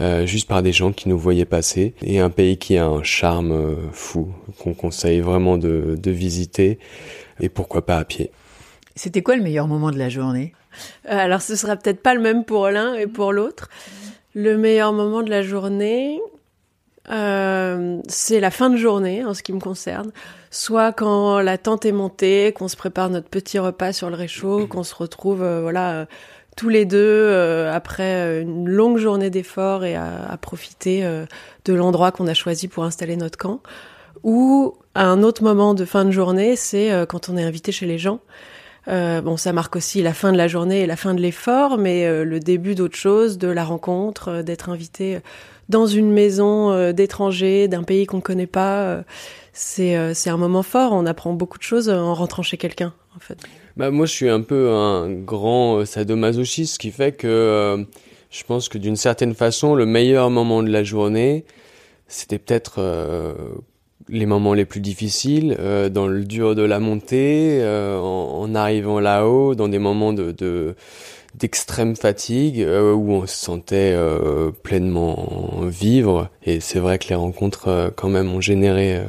euh, 0.02 0.26
juste 0.26 0.48
par 0.48 0.64
des 0.64 0.72
gens 0.72 0.92
qui 0.92 1.10
nous 1.10 1.18
voyaient 1.18 1.46
passer. 1.46 1.94
Et 2.02 2.20
un 2.20 2.30
pays 2.30 2.58
qui 2.58 2.78
a 2.78 2.86
un 2.86 3.04
charme 3.04 3.52
euh, 3.52 3.76
fou, 3.92 4.30
qu'on 4.60 4.74
conseille 4.74 5.20
vraiment 5.20 5.58
de, 5.58 5.98
de 6.02 6.12
visiter, 6.12 6.80
et 7.40 7.50
pourquoi 7.50 7.86
pas 7.86 7.98
à 7.98 8.06
pied. 8.06 8.32
C'était 8.96 9.22
quoi 9.22 9.36
le 9.36 9.44
meilleur 9.44 9.68
moment 9.68 9.92
de 9.92 9.98
la 9.98 10.10
journée? 10.10 10.54
Euh, 11.10 11.18
Alors, 11.18 11.42
ce 11.42 11.56
sera 11.56 11.76
peut-être 11.76 12.02
pas 12.02 12.14
le 12.14 12.22
même 12.22 12.46
pour 12.46 12.68
l'un 12.70 12.94
et 12.94 13.08
pour 13.08 13.34
l'autre. 13.34 13.70
Le 14.36 14.58
meilleur 14.58 14.94
moment 14.94 15.22
de 15.22 15.30
la 15.30 15.44
journée, 15.44 16.20
euh, 17.10 18.00
c'est 18.08 18.40
la 18.40 18.52
fin 18.52 18.70
de 18.70 18.78
journée 18.78 19.26
en 19.26 19.34
ce 19.34 19.44
qui 19.44 19.54
me 19.54 19.60
concerne. 19.60 20.12
Soit 20.52 20.94
quand 20.94 21.40
la 21.40 21.58
tente 21.58 21.86
est 21.86 21.92
montée, 21.92 22.54
qu'on 22.54 22.68
se 22.68 22.78
prépare 22.78 23.10
notre 23.10 23.28
petit 23.28 23.60
repas 23.60 23.94
sur 23.94 24.10
le 24.10 24.16
réchaud, 24.16 24.68
qu'on 24.70 24.84
se 24.84 24.96
retrouve 24.96 25.44
euh, 25.44 25.62
voilà 25.62 25.94
euh, 25.94 26.06
tous 26.56 26.70
les 26.70 26.86
deux 26.86 27.32
après 27.74 28.44
une 28.44 28.70
longue 28.70 29.00
journée 29.00 29.32
d'efforts 29.32 29.86
et 29.86 29.96
à, 29.96 30.30
à 30.30 30.38
profiter 30.38 31.04
de 31.66 31.74
l'endroit 31.74 32.12
qu'on 32.12 32.28
a 32.28 32.36
choisi 32.36 32.68
pour 32.68 32.84
installer 32.84 33.16
notre 33.16 33.40
camp. 33.40 33.62
Ou 34.22 34.76
à 34.94 35.08
un 35.08 35.24
autre 35.24 35.42
moment 35.42 35.74
de 35.74 35.84
fin 35.84 36.06
de 36.06 36.12
journée, 36.12 36.56
c'est 36.56 36.92
quand 37.10 37.28
on 37.28 37.38
est 37.38 37.44
invité 37.44 37.72
chez 37.72 37.88
les 37.88 37.98
gens. 37.98 38.20
Bon, 38.88 39.38
ça 39.38 39.54
marque 39.54 39.76
aussi 39.76 40.02
la 40.02 40.14
fin 40.14 40.32
de 40.32 40.38
la 40.38 40.48
journée 40.48 40.82
et 40.82 40.86
la 40.86 40.96
fin 40.96 41.14
de 41.14 41.22
l'effort, 41.22 41.78
mais 41.78 42.24
le 42.24 42.40
début 42.40 42.76
d'autre 42.76 42.98
chose, 42.98 43.38
de 43.38 43.48
la 43.48 43.64
rencontre, 43.64 44.42
d'être 44.42 44.70
invité 44.70 45.22
dans 45.70 45.88
une 45.88 46.12
maison 46.12 46.72
euh, 46.72 46.92
d'étrangers, 46.92 47.68
d'un 47.68 47.84
pays 47.84 48.06
qu'on 48.06 48.18
ne 48.18 48.22
connaît 48.22 48.48
pas, 48.48 48.84
euh, 48.84 49.02
c'est 49.54 49.96
euh, 49.98 50.14
c'est 50.14 50.30
un 50.30 50.38
moment 50.38 50.64
fort. 50.64 50.94
On 50.94 51.06
apprend 51.06 51.34
beaucoup 51.34 51.58
de 51.58 51.64
choses 51.64 51.90
en 51.90 52.14
rentrant 52.14 52.44
chez 52.44 52.58
quelqu'un, 52.58 52.94
en 53.16 53.20
fait. 53.20 53.38
Bah 53.78 53.90
moi, 53.92 54.06
je 54.06 54.12
suis 54.12 54.30
un 54.30 54.42
peu 54.42 54.72
un 54.72 55.12
grand 55.12 55.86
sadomasochiste, 55.86 56.78
qui 56.78 56.92
fait 56.92 57.12
que 57.12 57.86
je 58.30 58.44
pense 58.44 58.70
que 58.70 58.78
d'une 58.78 58.96
certaine 58.96 59.34
façon, 59.34 59.74
le 59.76 59.86
meilleur 59.86 60.30
moment 60.30 60.62
de 60.62 60.70
la 60.70 60.84
journée, 60.84 61.46
c'était 62.08 62.38
peut-être 62.38 62.80
les 64.10 64.26
moments 64.26 64.54
les 64.54 64.66
plus 64.66 64.80
difficiles, 64.80 65.56
euh, 65.60 65.90
dans 65.90 66.08
le 66.08 66.24
dur 66.24 66.56
de 66.56 66.64
la 66.64 66.80
montée, 66.80 67.60
euh, 67.62 68.00
en, 68.00 68.54
arrivant 68.56 69.00
là-haut, 69.00 69.56
dans 69.56 69.68
des 69.68 69.80
moments 69.80 70.14
de, 70.14 70.76
d'extrême 71.36 71.96
fatigue 71.96 72.62
euh, 72.62 72.94
où 72.94 73.12
on 73.12 73.28
se 73.28 73.36
sentait 73.36 73.98
pleinement 74.64 75.62
vivre. 75.64 76.30
Et 76.44 76.60
c'est 76.60 76.80
vrai 76.80 77.00
que 77.00 77.10
les 77.10 77.16
rencontres 77.16 77.92
quand 77.96 78.10
même 78.10 78.32
ont 78.32 78.42
généré 78.42 79.02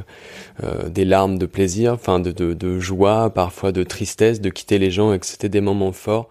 des 0.89 1.05
larmes 1.05 1.39
de 1.39 1.47
plaisir, 1.47 1.93
enfin 1.95 2.21
de, 2.21 2.31
de, 2.31 2.55
de, 2.55 2.79
joie, 2.79 3.31
parfois 3.31 3.73
de 3.73 3.83
tristesse, 3.83 4.41
de 4.41 4.51
quitter 4.51 4.79
les 4.79 4.91
gens 4.91 5.13
et 5.13 5.19
que 5.19 5.27
c'était 5.27 5.49
des 5.49 5.61
moments 5.61 5.93
forts. 5.93 6.29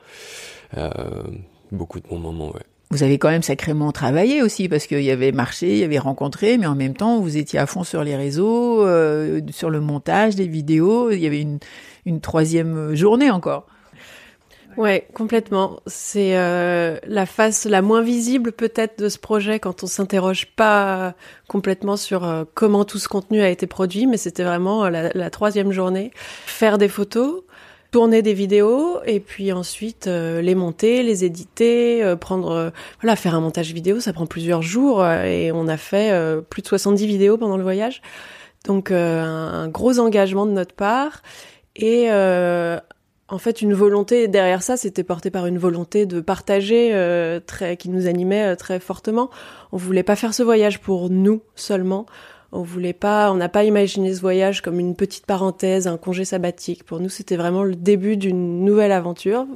beaucoup 1.72 2.00
de 2.00 2.08
bons 2.08 2.20
moments, 2.20 2.51
ouais. 2.51 2.73
Vous 2.94 3.02
avez 3.02 3.18
quand 3.18 3.30
même 3.30 3.42
sacrément 3.42 3.92
travaillé 3.92 4.44
aussi 4.44 4.70
parce 4.70 4.86
qu'il 4.86 5.02
y 5.02 5.10
avait 5.10 5.32
marché, 5.32 5.72
il 5.72 5.78
y 5.80 5.84
avait 5.84 5.98
rencontré, 5.98 6.60
mais 6.60 6.68
en 6.68 6.76
même 6.76 6.94
temps 6.94 7.20
vous 7.20 7.38
étiez 7.38 7.58
à 7.58 7.66
fond 7.66 7.84
sur 7.84 8.04
les 8.04 8.16
réseaux, 8.16 8.86
euh, 8.86 9.42
sur 9.50 9.72
le 9.72 9.80
montage 9.80 10.36
des 10.36 10.46
vidéos. 10.46 11.10
Il 11.10 11.18
y 11.18 11.26
avait 11.26 11.42
une, 11.42 11.58
une 12.06 12.22
troisième 12.22 12.94
journée 12.94 13.32
encore. 13.32 13.66
Ouais, 14.78 15.08
complètement. 15.16 15.80
C'est 15.88 16.38
euh, 16.38 17.00
la 17.08 17.26
face 17.26 17.66
la 17.66 17.82
moins 17.82 18.04
visible 18.04 18.52
peut-être 18.52 19.00
de 19.00 19.10
ce 19.10 19.18
projet 19.18 19.60
quand 19.60 19.84
on 19.84 19.88
s'interroge 19.88 20.46
pas 20.56 21.16
complètement 21.48 21.98
sur 21.98 22.24
euh, 22.24 22.44
comment 22.54 22.86
tout 22.86 23.00
ce 23.00 23.08
contenu 23.08 23.42
a 23.42 23.50
été 23.50 23.66
produit, 23.66 24.06
mais 24.06 24.18
c'était 24.18 24.44
vraiment 24.44 24.88
la, 24.88 25.10
la, 25.14 25.30
troisième 25.32 25.72
journée. 25.72 26.12
Faire 26.46 26.78
des 26.78 26.90
photos, 26.90 27.42
tourner 27.94 28.24
des 28.24 28.34
vidéos 28.34 29.02
et 29.06 29.20
puis 29.20 29.54
ensuite 29.54 30.08
euh, 30.08 30.42
les 30.42 30.56
monter, 30.56 31.04
les 31.04 31.26
éditer, 31.26 32.04
euh, 32.04 32.16
prendre 32.16 32.50
euh, 32.50 32.70
voilà, 33.00 33.16
faire 33.16 33.36
un 33.36 33.40
montage 33.40 33.72
vidéo, 33.72 34.00
ça 34.00 34.14
prend 34.14 34.26
plusieurs 34.26 34.64
jours 34.64 35.06
et 35.06 35.52
on 35.52 35.68
a 35.68 35.78
fait 35.78 36.12
plus 36.50 36.64
de 36.64 36.68
70 36.68 37.06
vidéos 37.06 37.38
pendant 37.38 37.56
le 37.56 37.62
voyage. 37.62 38.02
Donc 38.66 38.90
un, 38.90 39.68
gros 39.68 40.00
engagement 40.00 40.48
de 40.48 40.52
notre 40.52 40.74
part 40.74 41.22
et 41.76 42.10
en 42.12 43.38
fait 43.38 43.62
une 43.62 43.76
volonté 43.76 44.28
derrière 44.28 44.64
ça, 44.64 44.76
c'était 44.76 45.04
porté 45.04 45.30
par 45.30 45.46
une 45.46 45.60
volonté 45.60 46.08
de 46.08 46.20
partager 46.20 46.92
très 47.46 47.78
qui 47.78 47.90
nous 47.90 48.08
animait 48.08 48.56
très 48.56 48.80
fortement. 48.80 49.30
On 49.72 49.78
voulait 49.78 50.04
pas 50.04 50.16
faire 50.16 50.34
ce 50.34 50.42
voyage 50.42 50.80
pour 50.80 51.12
nous 51.12 51.44
seulement. 51.56 52.08
On 52.55 52.62
voulait 52.62 52.93
pas, 52.93 53.31
on 53.31 53.36
n'a 53.36 53.50
pas 53.50 53.63
imaginé 53.63 54.13
ce 54.13 54.22
voyage 54.22 54.62
comme 54.62 54.79
une 54.79 54.95
petite 54.95 55.25
parenthèse, 55.25 55.88
un 55.88 55.98
congé 55.98 56.24
sabbatique. 56.24 56.83
Pour 56.83 57.00
nous, 57.00 57.10
c'était 57.10 57.36
vraiment 57.36 57.63
le 57.63 57.75
début 57.75 58.15
d'une 58.15 58.63
nouvelle 58.63 58.91
aventure. 58.91 59.48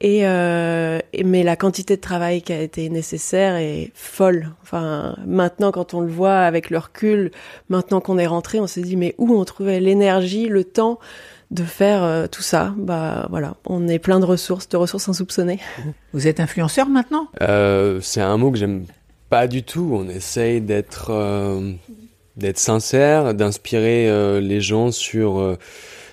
Et, 0.00 0.26
euh, 0.26 1.00
mais 1.24 1.42
la 1.42 1.56
quantité 1.56 1.96
de 1.96 2.00
travail 2.00 2.42
qui 2.42 2.52
a 2.52 2.60
été 2.60 2.88
nécessaire 2.88 3.56
est 3.56 3.90
folle. 3.94 4.50
Enfin, 4.62 5.16
maintenant, 5.26 5.72
quand 5.72 5.92
on 5.92 6.00
le 6.00 6.10
voit 6.10 6.38
avec 6.38 6.70
le 6.70 6.78
recul, 6.78 7.32
maintenant 7.68 8.00
qu'on 8.00 8.18
est 8.18 8.26
rentré, 8.26 8.60
on 8.60 8.68
s'est 8.68 8.82
dit 8.82 8.96
mais 8.96 9.14
où 9.18 9.34
on 9.34 9.44
trouvait 9.44 9.80
l'énergie, 9.80 10.48
le 10.48 10.62
temps 10.62 11.00
de 11.50 11.64
faire 11.64 12.04
euh, 12.04 12.26
tout 12.26 12.42
ça? 12.42 12.74
Bah 12.76 13.26
voilà, 13.30 13.54
on 13.66 13.88
est 13.88 13.98
plein 13.98 14.20
de 14.20 14.24
ressources, 14.24 14.68
de 14.68 14.76
ressources 14.76 15.08
insoupçonnées. 15.08 15.60
Vous 16.12 16.28
êtes 16.28 16.38
influenceur 16.38 16.88
maintenant? 16.88 17.28
Euh, 17.42 17.98
C'est 18.02 18.20
un 18.20 18.36
mot 18.36 18.50
que 18.52 18.58
j'aime 18.58 18.86
pas 19.34 19.48
du 19.48 19.64
tout. 19.64 19.90
On 19.92 20.08
essaye 20.08 20.60
d'être 20.60 21.10
euh, 21.10 21.72
sincère, 22.54 23.34
d'inspirer 23.34 24.08
euh, 24.08 24.40
les 24.40 24.60
gens 24.60 24.92
sur 24.92 25.40
euh, 25.40 25.56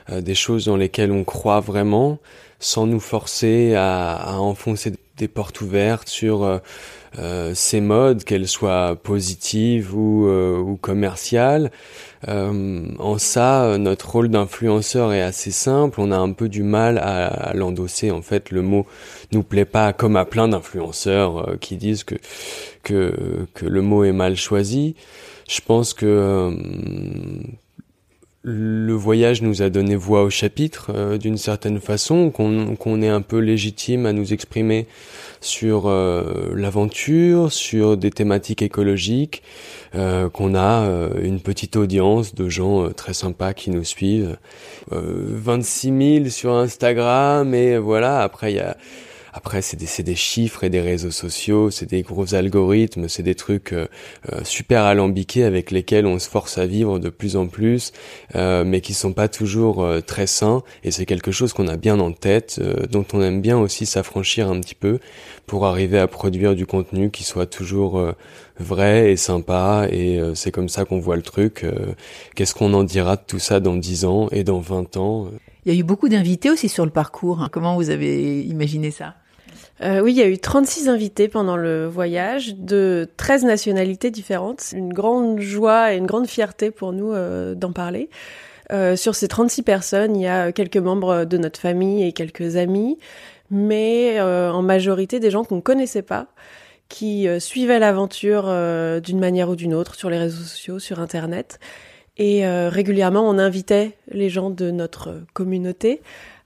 des 0.10 0.34
choses 0.34 0.66
dans 0.66 0.76
lesquelles 0.76 1.12
on 1.12 1.24
croit 1.24 1.60
vraiment, 1.60 2.18
sans 2.60 2.88
nous 2.88 3.00
forcer 3.00 3.76
à 3.76 4.40
enfoncer 4.40 4.94
des 5.18 5.28
portes 5.28 5.62
ouvertes 5.62 6.10
sur 6.10 6.60
ces 7.54 7.82
modes, 7.82 8.24
qu'elles 8.24 8.48
soient 8.48 8.96
positives 8.96 9.96
ou, 9.96 10.28
ou 10.28 10.78
commerciales. 10.78 11.72
Euh, 12.28 12.86
en 13.00 13.18
ça, 13.18 13.78
notre 13.78 14.12
rôle 14.12 14.30
d'influenceur 14.30 15.14
est 15.14 15.22
assez 15.22 15.52
simple. 15.52 16.00
On 16.00 16.12
a 16.12 16.18
un 16.18 16.32
peu 16.34 16.50
du 16.50 16.64
mal 16.64 16.98
à, 17.00 17.54
l'endosser. 17.54 18.12
En 18.12 18.22
fait, 18.22 18.52
le 18.52 18.62
mot 18.62 18.86
nous 19.32 19.44
plaît 19.44 19.66
pas, 19.66 19.94
comme 19.94 20.16
à 20.16 20.26
plein 20.26 20.48
d'influenceurs 20.48 21.50
euh, 21.50 21.58
qui 21.58 21.78
disent 21.78 22.04
que, 22.04 22.16
que 22.84 23.48
que 23.54 23.66
le 23.66 23.82
mot 23.82 24.04
est 24.04 24.12
mal 24.12 24.36
choisi. 24.36 24.96
Je 25.50 25.62
pense 25.62 25.94
que 25.94 26.06
euh, 26.06 26.52
le 28.44 28.94
voyage 28.94 29.42
nous 29.42 29.62
a 29.62 29.70
donné 29.70 29.96
voix 29.96 30.24
au 30.24 30.30
chapitre 30.30 31.18
d'une 31.18 31.38
certaine 31.38 31.80
façon, 31.80 32.32
qu'on 32.32 33.02
est 33.02 33.08
un 33.08 33.22
peu 33.22 33.38
légitime 33.38 34.06
à 34.06 34.14
nous 34.14 34.34
exprimer 34.34 34.88
sur 35.42 35.88
l'aventure, 35.88 37.52
sur 37.52 37.98
des 37.98 38.10
thématiques 38.10 38.64
écologiques, 38.64 39.44
euh, 39.94 40.30
qu'on 40.30 40.56
a 40.56 40.84
euh, 40.84 41.10
une 41.22 41.42
petite 41.42 41.76
audience 41.76 42.34
de 42.34 42.48
gens 42.48 42.86
euh, 42.86 42.90
très 42.92 43.14
sympas 43.14 43.54
qui 43.54 43.72
nous 43.72 43.84
suivent. 43.84 44.38
26 44.90 46.20
000 46.20 46.30
sur 46.30 46.54
Instagram 46.54 47.54
et 47.54 47.78
voilà, 47.78 48.22
après 48.22 48.54
il 48.54 48.56
y 48.56 48.60
a 48.60 48.78
après, 49.34 49.62
c'est 49.62 49.78
des, 49.78 50.04
des, 50.04 50.16
chiffres 50.16 50.64
et 50.66 50.70
des 50.70 50.82
réseaux 50.82 51.12
sociaux, 51.12 51.72
c'est 51.72 51.86
des 51.86 52.02
gros 52.02 52.36
algorithmes, 52.36 53.08
c'est 53.08 53.24
des 53.24 53.36
trucs 53.36 53.72
euh, 53.72 53.88
euh, 54.32 54.42
super 54.44 54.84
alambiqués 54.84 55.46
avec 55.46 55.72
lesquels 55.72 56.06
on 56.06 56.20
se 56.20 56.30
force 56.30 56.58
à 56.58 56.66
vivre 56.66 57.00
de 57.00 57.10
plus 57.10 57.38
en 57.38 57.48
plus, 57.48 57.94
euh, 58.36 58.66
mais 58.66 58.82
qui 58.82 58.94
sont 58.94 59.14
pas 59.14 59.30
toujours 59.30 59.88
très 60.06 60.28
sains. 60.28 60.64
Et 60.84 60.92
c'est 60.92 61.06
quelque 61.06 61.32
chose 61.32 61.54
qu'on 61.54 61.68
a 61.68 61.78
bien 61.78 62.00
en 62.00 62.12
tête, 62.12 62.60
dont 62.90 63.06
on 63.14 63.22
aime 63.22 63.42
bien 63.42 63.58
aussi 63.58 63.86
s'affranchir 63.86 64.50
un 64.50 64.60
petit 64.60 64.76
peu 64.76 65.00
pour 65.48 65.66
arriver 65.66 66.00
à 66.00 66.08
produire 66.08 66.56
du 66.56 66.66
contenu 66.66 67.10
qui 67.10 67.24
soit 67.24 67.46
toujours 67.46 68.14
vrai 68.60 69.12
et 69.12 69.18
sympa. 69.18 69.88
Et 69.90 70.20
c'est 70.36 70.52
comme 70.52 70.70
ça 70.70 70.86
qu'on 70.86 71.00
voit 71.00 71.16
le 71.16 71.22
truc. 71.22 71.66
Qu'est-ce 72.36 72.54
qu'on 72.54 72.74
en 72.74 72.84
dira 72.84 73.16
de 73.16 73.24
tout 73.26 73.40
ça 73.40 73.60
dans 73.60 73.76
10 73.76 74.06
ans 74.06 74.28
et 74.32 74.44
dans 74.44 74.60
20 74.60 74.98
ans? 74.98 75.28
Il 75.66 75.74
y 75.74 75.76
a 75.76 75.80
eu 75.80 75.84
beaucoup 75.84 76.10
d'invités 76.10 76.50
aussi 76.50 76.70
sur 76.70 76.86
le 76.86 76.92
parcours. 76.92 77.50
Comment 77.52 77.76
vous 77.76 77.90
avez 77.90 78.42
imaginé 78.42 78.92
ça? 78.92 79.16
Euh, 79.84 80.00
oui, 80.00 80.14
il 80.14 80.18
y 80.18 80.22
a 80.22 80.28
eu 80.28 80.38
36 80.38 80.90
invités 80.90 81.28
pendant 81.28 81.58
le 81.58 81.88
voyage 81.88 82.56
de 82.56 83.10
13 83.18 83.46
nationalités 83.46 84.12
différentes. 84.12 84.74
Une 84.74 84.94
grande 84.94 85.40
joie 85.40 85.94
et 85.94 85.98
une 85.98 86.06
grande 86.06 86.28
fierté 86.28 86.70
pour 86.70 86.94
nous 86.94 87.14
euh, 87.14 87.56
d'en 87.56 87.72
parler. 87.72 88.10
Euh, 88.72 88.96
sur 88.96 89.16
ces 89.16 89.28
36 89.28 89.64
personnes, 89.64 90.16
il 90.16 90.22
y 90.22 90.28
a 90.28 90.52
quelques 90.52 90.78
membres 90.78 91.26
de 91.26 91.38
notre 91.38 91.60
famille 91.60 92.04
et 92.04 92.14
quelques 92.14 92.58
amis, 92.58 93.00
mais 93.50 94.22
en 94.22 94.62
majorité 94.62 95.20
des 95.20 95.32
gens 95.32 95.44
qu'on 95.44 95.58
ne 95.58 95.62
connaissait 95.62 96.04
pas, 96.04 96.28
qui 96.88 97.28
suivaient 97.40 97.80
l'aventure 97.80 98.44
d'une 99.02 99.20
manière 99.20 99.50
ou 99.50 99.58
d'une 99.58 99.74
autre 99.74 99.96
sur 99.96 100.10
les 100.10 100.18
réseaux 100.18 100.44
sociaux, 100.44 100.80
sur 100.80 101.02
Internet. 101.02 101.60
Et 102.18 102.48
régulièrement, 102.48 103.28
on 103.28 103.38
invitait 103.38 103.98
les 104.10 104.30
gens 104.30 104.52
de 104.52 104.72
notre 104.72 105.22
communauté 105.34 106.02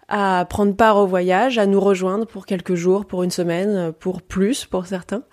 à 0.07 0.45
prendre 0.49 0.75
part 0.75 0.97
au 0.97 1.07
voyage, 1.07 1.57
à 1.57 1.65
nous 1.65 1.79
rejoindre 1.79 2.25
pour 2.25 2.45
quelques 2.45 2.75
jours, 2.75 3.05
pour 3.05 3.23
une 3.23 3.31
semaine, 3.31 3.91
pour 3.99 4.21
plus 4.21 4.65
pour 4.65 4.85
certains. 4.85 5.23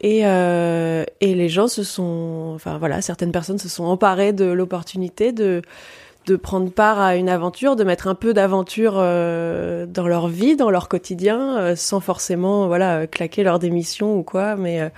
Et, 0.00 0.26
euh, 0.26 1.04
et 1.20 1.34
les 1.34 1.48
gens 1.48 1.68
se 1.68 1.84
sont, 1.84 2.52
enfin 2.54 2.78
voilà, 2.78 3.00
certaines 3.00 3.32
personnes 3.32 3.58
se 3.58 3.68
sont 3.68 3.84
emparées 3.84 4.32
de 4.32 4.44
l'opportunité 4.44 5.32
de 5.32 5.62
de 6.26 6.36
prendre 6.36 6.70
part 6.70 7.00
à 7.00 7.16
une 7.16 7.28
aventure, 7.28 7.74
de 7.74 7.82
mettre 7.82 8.06
un 8.06 8.14
peu 8.14 8.32
d'aventure 8.32 8.94
euh, 8.96 9.86
dans 9.86 10.06
leur 10.06 10.28
vie, 10.28 10.56
dans 10.56 10.70
leur 10.70 10.88
quotidien, 10.88 11.58
euh, 11.58 11.76
sans 11.76 12.00
forcément 12.00 12.68
voilà 12.68 13.08
claquer 13.08 13.42
leur 13.42 13.58
démission 13.58 14.16
ou 14.16 14.22
quoi, 14.22 14.54
mais 14.54 14.80
euh, 14.80 14.88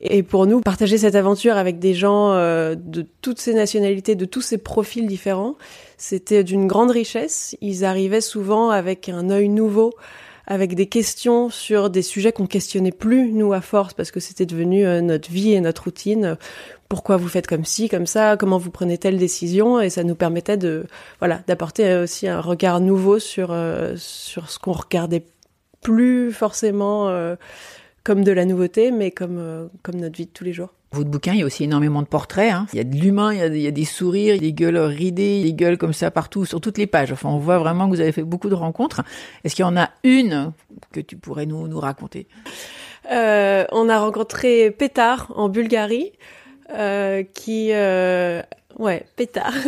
et 0.00 0.22
pour 0.22 0.46
nous, 0.46 0.60
partager 0.60 0.96
cette 0.96 1.14
aventure 1.14 1.56
avec 1.56 1.78
des 1.78 1.92
gens 1.92 2.32
euh, 2.32 2.74
de 2.74 3.04
toutes 3.20 3.38
ces 3.38 3.52
nationalités, 3.52 4.14
de 4.14 4.24
tous 4.24 4.40
ces 4.40 4.56
profils 4.56 5.06
différents, 5.06 5.56
c'était 6.00 6.44
d'une 6.44 6.66
grande 6.66 6.90
richesse. 6.90 7.56
Ils 7.60 7.84
arrivaient 7.84 8.20
souvent 8.20 8.70
avec 8.70 9.08
un 9.08 9.30
œil 9.30 9.48
nouveau, 9.48 9.92
avec 10.46 10.74
des 10.74 10.86
questions 10.86 11.50
sur 11.50 11.90
des 11.90 12.02
sujets 12.02 12.32
qu'on 12.32 12.46
questionnait 12.46 12.92
plus, 12.92 13.32
nous, 13.32 13.52
à 13.52 13.60
force, 13.60 13.94
parce 13.94 14.10
que 14.10 14.20
c'était 14.20 14.46
devenu 14.46 14.86
euh, 14.86 15.00
notre 15.00 15.30
vie 15.30 15.52
et 15.52 15.60
notre 15.60 15.84
routine. 15.84 16.36
Pourquoi 16.88 17.16
vous 17.16 17.28
faites 17.28 17.46
comme 17.46 17.64
ci, 17.64 17.88
comme 17.88 18.06
ça? 18.06 18.36
Comment 18.36 18.58
vous 18.58 18.70
prenez 18.70 18.98
telle 18.98 19.18
décision? 19.18 19.80
Et 19.80 19.90
ça 19.90 20.02
nous 20.02 20.14
permettait 20.14 20.56
de, 20.56 20.86
voilà, 21.18 21.42
d'apporter 21.46 21.94
aussi 21.96 22.26
un 22.26 22.40
regard 22.40 22.80
nouveau 22.80 23.18
sur, 23.18 23.50
euh, 23.52 23.94
sur 23.96 24.50
ce 24.50 24.58
qu'on 24.58 24.72
regardait 24.72 25.26
plus 25.82 26.32
forcément 26.32 27.08
comme 28.04 28.24
de 28.24 28.32
la 28.32 28.44
nouveauté, 28.44 28.90
mais 28.90 29.10
comme, 29.10 29.38
euh, 29.38 29.66
comme 29.82 29.96
notre 29.96 30.16
vie 30.16 30.26
de 30.26 30.30
tous 30.30 30.44
les 30.44 30.52
jours. 30.52 30.70
Votre 30.92 31.08
bouquin, 31.08 31.34
il 31.34 31.40
y 31.40 31.42
a 31.42 31.46
aussi 31.46 31.64
énormément 31.64 32.02
de 32.02 32.06
portraits. 32.08 32.52
Hein. 32.52 32.66
Il 32.72 32.76
y 32.76 32.80
a 32.80 32.84
de 32.84 32.96
l'humain, 32.96 33.32
il, 33.32 33.58
y 33.58 33.66
a 33.66 33.70
des 33.70 33.84
sourires, 33.84 34.38
des 34.40 34.52
gueules 34.52 34.76
ridées, 34.76 35.42
des 35.44 35.52
gueules 35.52 35.78
comme 35.78 35.92
ça 35.92 36.10
partout, 36.10 36.44
sur 36.44 36.60
toutes 36.60 36.78
les 36.78 36.88
pages. 36.88 37.12
Enfin, 37.12 37.28
on 37.28 37.38
voit 37.38 37.58
vraiment 37.58 37.88
que 37.88 37.94
vous 37.94 38.00
avez 38.00 38.12
fait 38.12 38.24
beaucoup 38.24 38.48
de 38.48 38.54
rencontres. 38.54 39.02
Est-ce 39.44 39.54
qu'il 39.54 39.64
y 39.64 39.68
en 39.68 39.76
a 39.76 39.90
une 40.02 40.52
que 40.90 41.00
tu 41.00 41.16
pourrais 41.16 41.46
nous, 41.46 41.68
nous 41.68 41.78
raconter? 41.78 42.26
Euh, 43.12 43.64
On 43.70 43.88
a 43.88 44.00
rencontré 44.00 44.72
Pétard 44.72 45.32
en 45.36 45.48
Bulgarie, 45.48 46.12
euh, 46.74 47.22
qui... 47.22 47.68
Euh, 47.72 48.42
ouais, 48.78 49.06
Pétard. 49.16 49.54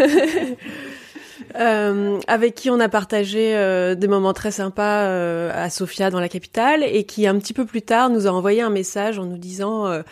Euh, 1.56 2.18
avec 2.28 2.54
qui 2.54 2.70
on 2.70 2.80
a 2.80 2.88
partagé 2.88 3.54
euh, 3.54 3.94
des 3.94 4.08
moments 4.08 4.32
très 4.32 4.50
sympas 4.50 5.02
euh, 5.04 5.50
à 5.54 5.68
Sofia 5.68 6.10
dans 6.10 6.20
la 6.20 6.28
capitale 6.28 6.82
et 6.82 7.04
qui 7.04 7.26
un 7.26 7.38
petit 7.38 7.52
peu 7.52 7.66
plus 7.66 7.82
tard 7.82 8.08
nous 8.08 8.26
a 8.26 8.30
envoyé 8.30 8.62
un 8.62 8.70
message 8.70 9.18
en 9.18 9.24
nous 9.24 9.36
disant 9.36 10.02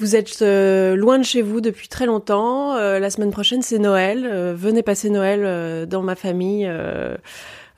vous 0.00 0.16
êtes 0.16 0.40
loin 0.40 1.18
de 1.18 1.24
chez 1.24 1.42
vous 1.42 1.60
depuis 1.60 1.88
très 1.88 2.06
longtemps. 2.06 2.74
la 2.74 3.10
semaine 3.10 3.30
prochaine, 3.30 3.62
c'est 3.62 3.78
Noël. 3.78 4.26
venez 4.56 4.82
passer 4.82 5.10
Noël 5.10 5.86
dans 5.86 6.02
ma 6.02 6.14
famille. 6.14 6.70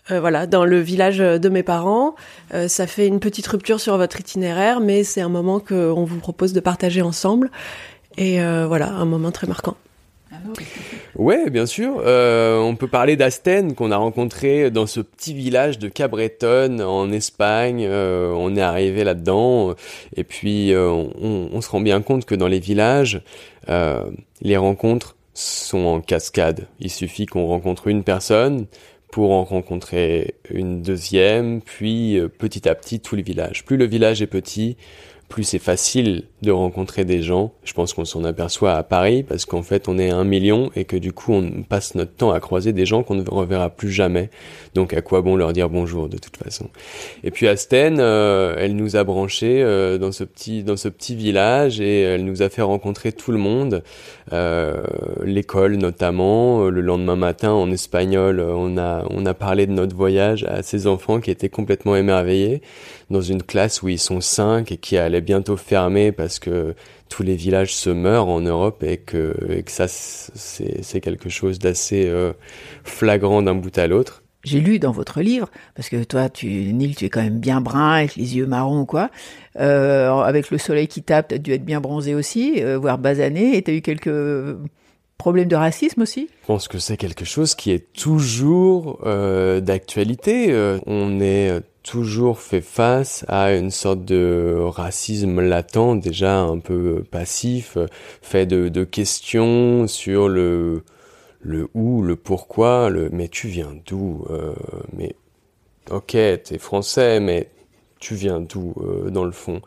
voilà, 0.08 0.46
dans 0.46 0.64
le 0.64 0.78
village 0.78 1.18
de 1.18 1.48
mes 1.48 1.62
parents. 1.62 2.14
ça 2.68 2.86
fait 2.86 3.06
une 3.08 3.20
petite 3.20 3.46
rupture 3.46 3.80
sur 3.80 3.96
votre 3.96 4.20
itinéraire, 4.20 4.80
mais 4.80 5.04
c'est 5.04 5.20
un 5.20 5.28
moment 5.28 5.60
qu'on 5.60 6.04
vous 6.04 6.18
propose 6.18 6.52
de 6.52 6.60
partager 6.60 7.02
ensemble. 7.02 7.50
Et 8.16 8.38
voilà, 8.40 8.88
un 8.90 9.04
moment 9.04 9.32
très 9.32 9.46
marquant. 9.46 9.76
Ouais, 11.16 11.50
bien 11.50 11.66
sûr. 11.66 12.02
Euh, 12.04 12.58
on 12.58 12.74
peut 12.74 12.88
parler 12.88 13.16
d'Asten 13.16 13.74
qu'on 13.74 13.90
a 13.90 13.96
rencontré 13.96 14.70
dans 14.70 14.86
ce 14.86 15.00
petit 15.00 15.34
village 15.34 15.78
de 15.78 15.88
Cabreton 15.88 16.80
en 16.80 17.12
Espagne. 17.12 17.86
Euh, 17.86 18.32
on 18.34 18.56
est 18.56 18.62
arrivé 18.62 19.04
là-dedans 19.04 19.74
et 20.16 20.24
puis 20.24 20.72
euh, 20.72 20.88
on, 20.90 21.50
on, 21.52 21.60
se 21.60 21.68
rend 21.68 21.80
bien 21.80 22.00
compte 22.00 22.24
que 22.24 22.34
dans 22.34 22.48
les 22.48 22.60
villages, 22.60 23.22
les 23.68 24.56
rencontres 24.56 25.16
sont 25.34 25.86
en 25.86 26.00
cascade. 26.00 26.66
Il 26.80 26.90
suffit 26.90 27.26
qu'on 27.26 27.46
rencontre 27.46 27.88
une 27.88 28.04
personne 28.04 28.66
pour 29.10 29.32
en 29.32 29.44
rencontrer 29.44 30.34
une 30.50 30.80
deuxième, 30.80 31.60
puis 31.60 32.18
petit 32.38 32.66
à 32.68 32.74
petit 32.74 33.00
tout 33.00 33.14
le 33.14 33.22
village. 33.22 33.64
Plus 33.64 33.76
le 33.76 33.84
village 33.84 34.22
est 34.22 34.26
petit, 34.26 34.76
plus 35.28 35.44
c'est 35.44 35.58
facile 35.58 36.24
de 36.42 36.50
rencontrer 36.50 37.04
des 37.04 37.22
gens. 37.22 37.52
Je 37.64 37.72
pense 37.72 37.94
qu'on 37.94 38.04
s'en 38.04 38.24
aperçoit 38.24 38.74
à 38.74 38.82
Paris 38.82 39.22
parce 39.22 39.44
qu'en 39.44 39.62
fait 39.62 39.88
on 39.88 39.98
est 39.98 40.10
un 40.10 40.24
million 40.24 40.70
et 40.76 40.84
que 40.84 40.96
du 40.96 41.12
coup 41.12 41.32
on 41.32 41.62
passe 41.62 41.94
notre 41.94 42.12
temps 42.12 42.32
à 42.32 42.40
croiser 42.40 42.72
des 42.72 42.84
gens 42.84 43.02
qu'on 43.02 43.14
ne 43.14 43.28
reverra 43.28 43.70
plus 43.70 43.90
jamais. 43.90 44.30
Donc 44.74 44.92
à 44.92 45.00
quoi 45.00 45.22
bon 45.22 45.36
leur 45.36 45.52
dire 45.52 45.70
bonjour 45.70 46.08
de 46.08 46.18
toute 46.18 46.36
façon? 46.36 46.68
Et 47.24 47.30
puis 47.30 47.48
Asten, 47.48 47.98
euh, 47.98 48.54
elle 48.58 48.76
nous 48.76 48.96
a 48.96 49.04
branchés 49.04 49.62
euh, 49.62 49.98
dans 49.98 50.12
ce 50.12 50.24
petit 50.24 50.64
dans 50.64 50.76
ce 50.76 50.88
petit 50.88 51.14
village 51.14 51.80
et 51.80 52.00
elle 52.02 52.24
nous 52.24 52.42
a 52.42 52.48
fait 52.48 52.62
rencontrer 52.62 53.12
tout 53.12 53.32
le 53.32 53.38
monde, 53.38 53.82
euh, 54.32 54.82
l'école 55.24 55.76
notamment. 55.76 56.68
Le 56.68 56.80
lendemain 56.80 57.16
matin 57.16 57.52
en 57.52 57.70
espagnol, 57.70 58.40
on 58.40 58.76
a 58.78 59.04
on 59.10 59.24
a 59.24 59.34
parlé 59.34 59.66
de 59.66 59.72
notre 59.72 59.96
voyage 59.96 60.44
à 60.44 60.62
ces 60.62 60.86
enfants 60.86 61.20
qui 61.20 61.30
étaient 61.30 61.48
complètement 61.48 61.96
émerveillés 61.96 62.60
dans 63.12 63.20
une 63.20 63.42
classe 63.42 63.82
où 63.82 63.88
ils 63.88 63.98
sont 63.98 64.20
cinq 64.20 64.72
et 64.72 64.76
qui 64.76 64.96
allait 64.96 65.20
bientôt 65.20 65.56
fermer 65.56 66.10
parce 66.10 66.38
que 66.38 66.74
tous 67.08 67.22
les 67.22 67.36
villages 67.36 67.74
se 67.74 67.90
meurent 67.90 68.28
en 68.28 68.40
Europe 68.40 68.82
et 68.82 68.96
que, 68.96 69.36
et 69.50 69.62
que 69.62 69.70
ça, 69.70 69.86
c'est 69.86 71.00
quelque 71.00 71.28
chose 71.28 71.58
d'assez 71.58 72.06
euh, 72.06 72.32
flagrant 72.84 73.42
d'un 73.42 73.54
bout 73.54 73.76
à 73.78 73.86
l'autre. 73.86 74.22
J'ai 74.44 74.58
lu 74.58 74.80
dans 74.80 74.90
votre 74.90 75.20
livre, 75.20 75.48
parce 75.76 75.88
que 75.88 76.02
toi, 76.02 76.28
tu, 76.28 76.48
Neil, 76.48 76.96
tu 76.96 77.04
es 77.04 77.10
quand 77.10 77.22
même 77.22 77.38
bien 77.38 77.60
brun, 77.60 77.92
avec 77.92 78.16
les 78.16 78.36
yeux 78.36 78.46
marrons 78.46 78.80
ou 78.80 78.86
quoi. 78.86 79.08
Euh, 79.60 80.10
avec 80.18 80.50
le 80.50 80.58
soleil 80.58 80.88
qui 80.88 81.02
tape, 81.02 81.28
tu 81.28 81.34
as 81.36 81.38
dû 81.38 81.52
être 81.52 81.64
bien 81.64 81.80
bronzé 81.80 82.14
aussi, 82.16 82.54
euh, 82.60 82.76
voire 82.76 82.98
basané, 82.98 83.56
et 83.56 83.62
tu 83.62 83.70
as 83.70 83.74
eu 83.74 83.82
quelques 83.82 84.56
problèmes 85.16 85.46
de 85.46 85.54
racisme 85.54 86.02
aussi? 86.02 86.28
Je 86.40 86.46
pense 86.48 86.66
que 86.66 86.78
c'est 86.78 86.96
quelque 86.96 87.24
chose 87.24 87.54
qui 87.54 87.70
est 87.70 87.92
toujours 87.92 88.98
euh, 89.06 89.60
d'actualité. 89.60 90.52
on 90.86 91.20
est 91.20 91.62
toujours 91.82 92.40
fait 92.40 92.60
face 92.60 93.24
à 93.28 93.52
une 93.52 93.70
sorte 93.70 94.04
de 94.04 94.56
racisme 94.60 95.40
latent, 95.40 96.00
déjà 96.00 96.40
un 96.40 96.58
peu 96.58 97.04
passif, 97.10 97.76
fait 98.20 98.46
de, 98.46 98.84
questions 98.84 99.86
sur 99.88 100.28
le, 100.28 100.84
le 101.40 101.68
où, 101.74 102.02
le 102.02 102.16
pourquoi, 102.16 102.90
le 102.90 103.08
mais 103.10 103.28
tu 103.28 103.48
viens 103.48 103.74
d'où 103.86 104.24
euh, 104.30 104.54
Mais 104.92 105.14
ok, 105.90 106.12
t'es 106.12 106.58
français, 106.58 107.20
mais 107.20 107.48
tu 107.98 108.14
viens 108.14 108.40
d'où 108.40 108.74
euh, 108.78 109.10
dans 109.10 109.24
le 109.24 109.32
fond? 109.32 109.60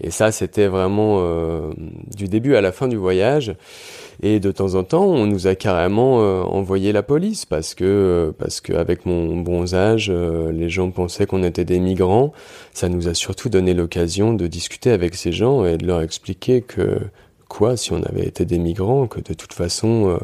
Et 0.00 0.10
ça, 0.10 0.32
c'était 0.32 0.66
vraiment 0.66 1.18
euh, 1.20 1.72
du 2.16 2.28
début 2.28 2.56
à 2.56 2.60
la 2.60 2.72
fin 2.72 2.88
du 2.88 2.96
voyage. 2.96 3.54
Et 4.22 4.40
de 4.40 4.50
temps 4.52 4.74
en 4.74 4.84
temps, 4.84 5.04
on 5.04 5.26
nous 5.26 5.46
a 5.46 5.54
carrément 5.54 6.20
euh, 6.20 6.42
envoyé 6.42 6.92
la 6.92 7.02
police 7.02 7.44
parce 7.44 7.74
que 7.74 8.32
parce 8.38 8.60
qu'avec 8.60 9.06
mon 9.06 9.36
bronzage, 9.40 10.10
les 10.10 10.68
gens 10.68 10.90
pensaient 10.90 11.26
qu'on 11.26 11.42
était 11.42 11.64
des 11.64 11.80
migrants. 11.80 12.32
Ça 12.72 12.88
nous 12.88 13.08
a 13.08 13.14
surtout 13.14 13.48
donné 13.48 13.74
l'occasion 13.74 14.34
de 14.34 14.46
discuter 14.46 14.90
avec 14.90 15.14
ces 15.14 15.32
gens 15.32 15.64
et 15.64 15.76
de 15.76 15.86
leur 15.86 16.00
expliquer 16.00 16.62
que 16.62 16.98
quoi 17.48 17.76
si 17.76 17.92
on 17.92 18.02
avait 18.02 18.26
été 18.26 18.44
des 18.44 18.58
migrants, 18.58 19.06
que 19.06 19.20
de 19.20 19.34
toute 19.34 19.52
façon 19.52 20.18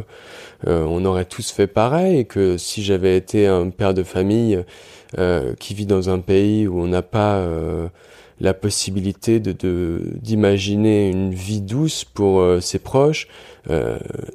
on 0.67 1.05
aurait 1.05 1.25
tous 1.25 1.51
fait 1.51 1.67
pareil, 1.67 2.27
que 2.27 2.57
si 2.57 2.83
j'avais 2.83 3.17
été 3.17 3.47
un 3.47 3.71
père 3.71 3.95
de 3.95 4.03
famille 4.03 4.65
euh, 5.19 5.55
qui 5.59 5.75
vit 5.75 5.87
dans 5.87 6.09
un 6.09 6.21
pays 6.21 6.69
où 6.69 6.81
on 6.81 6.87
n'a 6.87 7.03
pas 7.03 7.39
euh, 7.39 7.89
la 8.41 8.55
possibilité 8.55 9.41
de 9.41 10.01
d'imaginer 10.23 11.11
une 11.11 11.35
vie 11.35 11.61
douce 11.61 12.05
pour 12.05 12.41
euh, 12.41 12.61
ses 12.61 12.79
proches, 12.79 13.29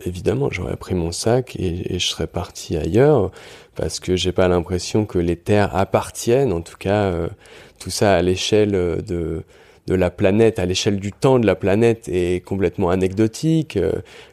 évidemment, 0.06 0.50
j'aurais 0.52 0.78
pris 0.78 0.94
mon 0.96 1.12
sac 1.12 1.56
et, 1.58 1.98
je 2.00 2.06
serais 2.06 2.28
parti 2.28 2.78
ailleurs 2.78 3.32
parce 3.76 4.00
que 4.00 4.16
j'ai 4.16 4.32
pas 4.32 4.48
l'impression 4.48 5.06
que 5.06 5.18
les 5.18 5.36
terres 5.36 5.76
appartiennent. 5.76 6.54
En 6.54 6.62
tout 6.62 6.78
cas, 6.78 7.12
tout 7.80 7.90
ça 7.90 8.14
à 8.16 8.22
l'échelle 8.22 8.72
de 8.72 9.44
de 9.88 9.94
la 9.94 10.10
planète, 10.10 10.58
à 10.58 10.66
l'échelle 10.66 11.00
du 11.00 11.12
temps 11.12 11.38
de 11.38 11.46
la 11.46 11.56
planète, 11.56 12.08
est 12.08 12.44
complètement 12.44 12.90
anecdotique. 12.90 13.78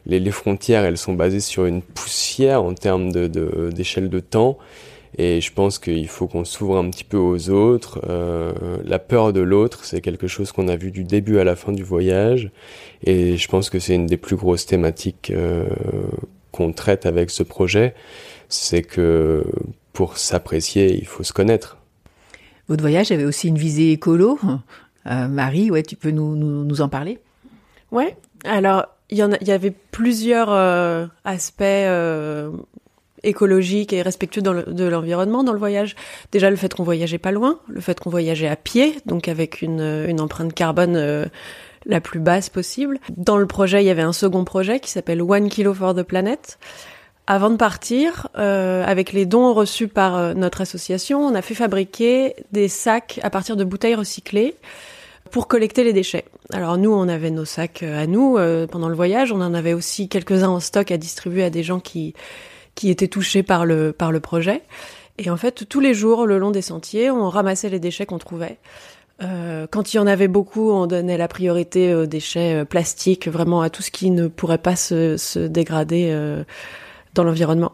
Les, 0.05 0.19
les, 0.19 0.31
frontières, 0.31 0.83
elles 0.83 0.97
sont 0.97 1.13
basées 1.13 1.39
sur 1.39 1.65
une 1.65 1.81
poussière 1.81 2.63
en 2.63 2.73
termes 2.73 3.11
de 3.11 3.27
d'échelle 3.69 4.09
de, 4.09 4.17
de 4.17 4.19
temps. 4.19 4.57
Et 5.17 5.41
je 5.41 5.53
pense 5.53 5.79
qu'il 5.79 6.07
faut 6.07 6.27
qu'on 6.27 6.45
s'ouvre 6.45 6.77
un 6.77 6.89
petit 6.89 7.03
peu 7.03 7.17
aux 7.17 7.49
autres. 7.49 8.01
Euh, 8.09 8.53
la 8.83 8.99
peur 8.99 9.33
de 9.33 9.41
l'autre, 9.41 9.85
c'est 9.85 10.01
quelque 10.01 10.27
chose 10.27 10.51
qu'on 10.51 10.67
a 10.67 10.75
vu 10.75 10.91
du 10.91 11.03
début 11.03 11.39
à 11.39 11.43
la 11.43 11.55
fin 11.55 11.71
du 11.71 11.83
voyage. 11.83 12.51
Et 13.03 13.37
je 13.37 13.47
pense 13.47 13.69
que 13.69 13.79
c'est 13.79 13.95
une 13.95 14.07
des 14.07 14.17
plus 14.17 14.35
grosses 14.35 14.65
thématiques 14.65 15.31
euh, 15.35 15.65
qu'on 16.51 16.73
traite 16.73 17.05
avec 17.05 17.29
ce 17.29 17.43
projet. 17.43 17.93
C'est 18.49 18.81
que 18.81 19.43
pour 19.93 20.17
s'apprécier, 20.17 20.97
il 20.97 21.05
faut 21.05 21.23
se 21.23 21.33
connaître. 21.33 21.77
Votre 22.67 22.81
voyage 22.81 23.11
avait 23.11 23.25
aussi 23.25 23.47
une 23.49 23.57
visée 23.57 23.91
écolo. 23.91 24.39
Euh, 25.05 25.27
Marie, 25.27 25.69
ouais, 25.69 25.83
tu 25.83 25.95
peux 25.95 26.11
nous, 26.11 26.35
nous, 26.35 26.63
nous 26.63 26.81
en 26.81 26.89
parler? 26.89 27.19
Ouais. 27.91 28.15
Alors, 28.45 28.85
il 29.09 29.17
y, 29.17 29.23
en 29.23 29.31
il 29.41 29.47
y 29.47 29.51
avait 29.51 29.73
plusieurs 29.91 30.49
euh, 30.49 31.05
aspects 31.25 31.61
euh, 31.61 32.51
écologique 33.23 33.93
et 33.93 34.01
respectueux 34.01 34.41
de 34.41 34.83
l'environnement 34.85 35.43
dans 35.43 35.53
le 35.53 35.59
voyage. 35.59 35.95
Déjà 36.31 36.49
le 36.49 36.55
fait 36.55 36.73
qu'on 36.73 36.83
voyageait 36.83 37.17
pas 37.17 37.31
loin, 37.31 37.59
le 37.67 37.81
fait 37.81 37.99
qu'on 37.99 38.09
voyageait 38.09 38.47
à 38.47 38.55
pied, 38.55 38.95
donc 39.05 39.27
avec 39.27 39.61
une, 39.61 40.05
une 40.07 40.21
empreinte 40.21 40.53
carbone 40.53 40.95
euh, 40.95 41.25
la 41.85 42.01
plus 42.01 42.19
basse 42.19 42.49
possible. 42.49 42.99
Dans 43.15 43.37
le 43.37 43.45
projet, 43.45 43.83
il 43.83 43.87
y 43.87 43.89
avait 43.89 44.01
un 44.01 44.13
second 44.13 44.43
projet 44.43 44.79
qui 44.79 44.91
s'appelle 44.91 45.21
One 45.21 45.49
Kilo 45.49 45.73
for 45.73 45.95
the 45.95 46.03
Planet. 46.03 46.59
Avant 47.25 47.49
de 47.49 47.55
partir, 47.55 48.27
euh, 48.37 48.83
avec 48.85 49.13
les 49.13 49.25
dons 49.25 49.53
reçus 49.53 49.87
par 49.87 50.17
euh, 50.17 50.33
notre 50.33 50.59
association, 50.59 51.25
on 51.25 51.35
a 51.35 51.41
fait 51.41 51.55
fabriquer 51.55 52.35
des 52.51 52.67
sacs 52.67 53.19
à 53.23 53.29
partir 53.29 53.55
de 53.55 53.63
bouteilles 53.63 53.95
recyclées 53.95 54.55
pour 55.31 55.47
collecter 55.47 55.85
les 55.85 55.93
déchets. 55.93 56.25
Alors 56.51 56.77
nous, 56.77 56.91
on 56.91 57.07
avait 57.07 57.31
nos 57.31 57.45
sacs 57.45 57.81
à 57.81 58.05
nous 58.05 58.37
pendant 58.69 58.87
le 58.89 58.93
voyage, 58.93 59.31
on 59.31 59.41
en 59.41 59.55
avait 59.55 59.73
aussi 59.73 60.07
quelques-uns 60.07 60.49
en 60.49 60.59
stock 60.59 60.91
à 60.91 60.97
distribuer 60.97 61.43
à 61.43 61.49
des 61.49 61.63
gens 61.63 61.79
qui 61.79 62.13
qui 62.75 62.89
étaient 62.89 63.07
touchés 63.07 63.43
par 63.43 63.65
le, 63.65 63.91
par 63.91 64.11
le 64.11 64.19
projet. 64.19 64.61
Et 65.17 65.29
en 65.29 65.37
fait, 65.37 65.67
tous 65.69 65.79
les 65.79 65.93
jours, 65.93 66.25
le 66.25 66.39
long 66.39 66.51
des 66.51 66.61
sentiers, 66.61 67.11
on 67.11 67.29
ramassait 67.29 67.69
les 67.69 67.79
déchets 67.79 68.05
qu'on 68.05 68.17
trouvait. 68.17 68.57
Euh, 69.21 69.67
quand 69.69 69.93
il 69.93 69.97
y 69.97 69.99
en 69.99 70.07
avait 70.07 70.27
beaucoup, 70.27 70.71
on 70.71 70.87
donnait 70.87 71.17
la 71.17 71.27
priorité 71.27 71.93
aux 71.93 72.07
déchets 72.07 72.61
euh, 72.61 72.65
plastiques, 72.65 73.27
vraiment 73.27 73.61
à 73.61 73.69
tout 73.69 73.83
ce 73.83 73.91
qui 73.91 74.09
ne 74.09 74.27
pourrait 74.27 74.57
pas 74.57 74.75
se, 74.75 75.17
se 75.17 75.39
dégrader 75.39 76.09
euh, 76.11 76.43
dans 77.13 77.23
l'environnement. 77.23 77.73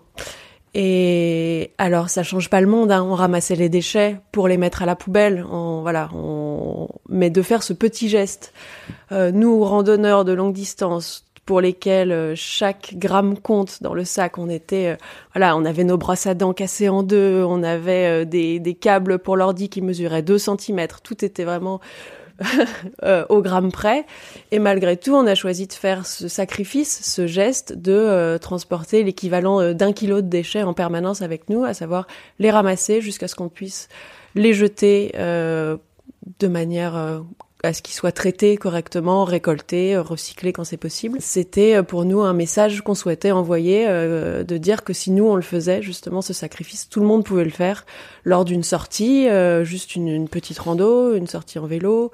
Et 0.75 1.71
alors, 1.77 2.09
ça 2.09 2.21
change 2.23 2.49
pas 2.49 2.61
le 2.61 2.67
monde. 2.67 2.91
Hein. 2.91 3.03
On 3.03 3.15
ramassait 3.15 3.55
les 3.55 3.69
déchets 3.69 4.17
pour 4.31 4.47
les 4.47 4.57
mettre 4.57 4.83
à 4.83 4.85
la 4.85 4.95
poubelle. 4.95 5.43
On, 5.49 5.81
voilà, 5.81 6.09
on... 6.13 6.87
mais 7.07 7.29
de 7.29 7.41
faire 7.41 7.63
ce 7.63 7.73
petit 7.73 8.09
geste. 8.09 8.53
Euh, 9.11 9.31
nous, 9.31 9.63
randonneurs 9.63 10.25
de 10.25 10.33
longue 10.33 10.53
distance, 10.53 11.25
pour 11.49 11.61
lesquels 11.61 12.11
euh, 12.11 12.33
chaque 12.35 12.93
gramme 12.93 13.35
compte 13.35 13.81
dans 13.81 13.95
le 13.95 14.05
sac. 14.05 14.37
On 14.37 14.51
était, 14.51 14.89
euh, 14.89 14.95
voilà, 15.33 15.57
on 15.57 15.65
avait 15.65 15.83
nos 15.83 15.97
brosses 15.97 16.27
à 16.27 16.35
dents 16.35 16.53
cassées 16.53 16.89
en 16.89 17.01
deux, 17.01 17.43
on 17.43 17.63
avait 17.63 18.21
euh, 18.21 18.23
des, 18.23 18.59
des, 18.59 18.75
câbles 18.75 19.17
pour 19.17 19.35
l'ordi 19.35 19.67
qui 19.67 19.81
mesuraient 19.81 20.21
2 20.21 20.37
cm. 20.37 20.87
Tout 21.03 21.25
était 21.25 21.45
vraiment 21.45 21.79
au 23.29 23.41
gramme 23.41 23.71
près. 23.71 24.05
Et 24.51 24.59
malgré 24.59 24.95
tout, 24.95 25.15
on 25.15 25.25
a 25.25 25.33
choisi 25.33 25.65
de 25.65 25.73
faire 25.73 26.05
ce 26.05 26.27
sacrifice, 26.27 27.01
ce 27.01 27.25
geste 27.25 27.75
de 27.75 28.37
transporter 28.37 29.01
l'équivalent 29.03 29.73
d'un 29.73 29.91
kilo 29.91 30.21
de 30.21 30.27
déchets 30.27 30.61
en 30.61 30.75
permanence 30.75 31.23
avec 31.23 31.49
nous, 31.49 31.63
à 31.63 31.73
savoir 31.73 32.05
les 32.37 32.51
ramasser 32.51 33.01
jusqu'à 33.01 33.27
ce 33.27 33.33
qu'on 33.33 33.49
puisse 33.49 33.89
les 34.35 34.53
jeter 34.53 35.11
de 35.15 36.47
manière 36.47 37.23
à 37.63 37.73
ce 37.73 37.81
qu'ils 37.81 37.93
soient 37.93 38.11
traités 38.11 38.55
correctement, 38.57 39.25
récoltés, 39.25 39.97
recyclés 39.97 40.53
quand 40.53 40.63
c'est 40.63 40.77
possible. 40.77 41.17
C'était 41.21 41.75
euh, 41.75 41.83
pour 41.83 42.05
nous 42.05 42.21
un 42.21 42.33
message 42.33 42.81
qu'on 42.81 42.95
souhaitait 42.95 43.31
envoyer, 43.31 43.85
euh, 43.87 44.43
de 44.43 44.57
dire 44.57 44.83
que 44.83 44.93
si 44.93 45.11
nous 45.11 45.25
on 45.25 45.35
le 45.35 45.41
faisait, 45.41 45.81
justement 45.81 46.21
ce 46.21 46.33
sacrifice, 46.33 46.87
tout 46.87 47.01
le 47.01 47.05
monde 47.05 47.25
pouvait 47.25 47.43
le 47.43 47.49
faire 47.49 47.85
lors 48.23 48.45
d'une 48.45 48.63
sortie, 48.63 49.27
euh, 49.27 49.63
juste 49.63 49.95
une, 49.95 50.29
petite 50.29 50.59
rando, 50.59 51.15
une 51.15 51.27
sortie 51.27 51.59
en 51.59 51.65
vélo, 51.65 52.11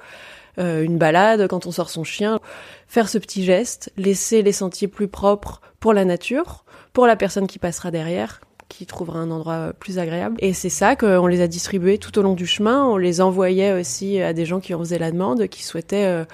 une 0.58 0.96
balade, 0.96 1.48
quand 1.48 1.66
on 1.66 1.70
sort 1.70 1.90
son 1.90 2.02
chien, 2.02 2.40
faire 2.88 3.10
ce 3.10 3.18
petit 3.18 3.44
geste, 3.44 3.92
laisser 3.98 4.40
les 4.40 4.52
sentiers 4.52 4.88
plus 4.88 5.06
propres 5.06 5.60
pour 5.80 5.92
la 5.92 6.06
nature, 6.06 6.64
pour 6.94 7.06
la 7.06 7.14
personne 7.14 7.46
qui 7.46 7.58
passera 7.58 7.90
derrière, 7.90 8.40
qui 8.68 8.86
trouvera 8.86 9.18
un 9.18 9.30
endroit 9.30 9.72
plus 9.78 9.98
agréable. 9.98 10.36
Et 10.40 10.52
c'est 10.52 10.68
ça 10.68 10.96
qu'on 10.96 11.26
les 11.26 11.40
a 11.40 11.48
distribués 11.48 11.98
tout 11.98 12.18
au 12.18 12.22
long 12.22 12.34
du 12.34 12.46
chemin. 12.46 12.84
On 12.84 12.96
les 12.96 13.20
envoyait 13.20 13.72
aussi 13.72 14.20
à 14.20 14.32
des 14.32 14.44
gens 14.44 14.60
qui 14.60 14.74
en 14.74 14.78
faisaient 14.80 14.98
la 14.98 15.10
demande, 15.10 15.46
qui 15.46 15.62
souhaitaient 15.62 16.26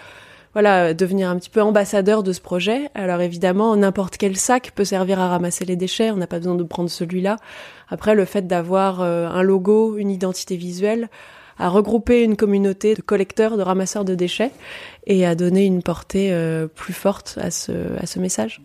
voilà, 0.53 0.93
devenir 0.93 1.29
un 1.31 1.37
petit 1.37 1.51
peu 1.51 1.63
ambassadeur 1.63 2.23
de 2.23 2.33
ce 2.33 2.41
projet. 2.41 2.91
Alors 2.95 3.21
évidemment, 3.21 3.75
n'importe 3.77 4.17
quel 4.17 4.37
sac 4.37 4.73
peut 4.75 4.85
servir 4.85 5.21
à 5.21 5.29
ramasser 5.29 5.65
les 5.65 5.77
déchets, 5.77 6.11
on 6.11 6.17
n'a 6.17 6.27
pas 6.27 6.39
besoin 6.39 6.55
de 6.55 6.63
prendre 6.63 6.91
celui-là. 6.91 7.37
Après, 7.89 8.15
le 8.15 8.25
fait 8.25 8.47
d'avoir 8.47 9.01
euh, 9.01 9.29
un 9.29 9.43
logo, 9.43 9.97
une 9.97 10.11
identité 10.11 10.57
visuelle, 10.57 11.09
à 11.59 11.69
regrouper 11.69 12.23
une 12.23 12.37
communauté 12.37 12.95
de 12.95 13.03
collecteurs, 13.03 13.57
de 13.57 13.63
ramasseurs 13.63 14.05
de 14.05 14.15
déchets 14.15 14.51
et 15.07 15.27
à 15.27 15.35
donner 15.35 15.65
une 15.65 15.83
portée 15.83 16.33
euh, 16.33 16.67
plus 16.67 16.95
forte 16.95 17.39
à 17.41 17.51
ce, 17.51 17.73
à 17.99 18.07
ce 18.07 18.19
message. 18.19 18.61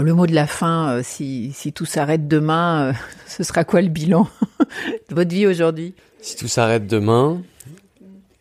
Le 0.00 0.14
mot 0.14 0.26
de 0.26 0.34
la 0.34 0.46
fin, 0.46 0.90
euh, 0.90 1.00
si, 1.04 1.52
si 1.54 1.72
tout 1.72 1.84
s'arrête 1.84 2.28
demain, 2.28 2.92
ce 3.26 3.42
sera 3.42 3.64
quoi 3.64 3.80
le 3.82 3.88
bilan 3.88 4.28
de 5.08 5.14
votre 5.14 5.30
vie 5.30 5.46
aujourd'hui? 5.46 5.94
Si 6.20 6.36
tout 6.36 6.48
s'arrête 6.48 6.86
demain, 6.86 7.40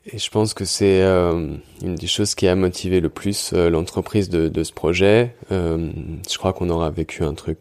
et 0.06 0.18
je 0.18 0.30
pense 0.30 0.54
que 0.54 0.66
c'est 0.66 1.02
euh, 1.02 1.56
une 1.82 1.96
des 1.96 2.08
choses 2.08 2.36
qui 2.36 2.48
a 2.48 2.56
motivé 2.56 3.00
le 3.00 3.10
plus 3.10 3.52
euh, 3.54 3.70
l'entreprise 3.70 4.30
de, 4.30 4.64
ce 4.64 4.74
projet. 4.74 5.34
Euh, 5.52 5.90
je 6.30 6.38
crois 6.38 6.52
qu'on 6.52 6.70
aura 6.70 6.90
vécu 6.90 7.24
un 7.24 7.34
truc 7.34 7.58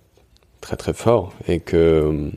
très 0.60 0.76
très 0.76 0.92
fort 0.92 1.32
et 1.48 1.58
que 1.58 2.30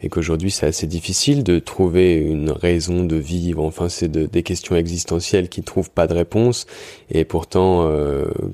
et 0.00 0.08
qu'aujourd'hui 0.08 0.52
c'est 0.52 0.66
assez 0.66 0.86
difficile 0.86 1.42
de 1.42 1.58
trouver 1.58 2.16
une 2.16 2.50
raison 2.50 3.04
de 3.04 3.16
vivre. 3.16 3.64
Enfin, 3.64 3.88
c'est 3.88 4.08
de, 4.08 4.26
des 4.26 4.42
questions 4.42 4.74
existentielles 4.74 5.48
qui 5.48 5.62
trouvent 5.62 5.90
pas 5.90 6.08
de 6.08 6.14
réponse 6.14 6.66
et 7.10 7.24
pourtant 7.24 7.88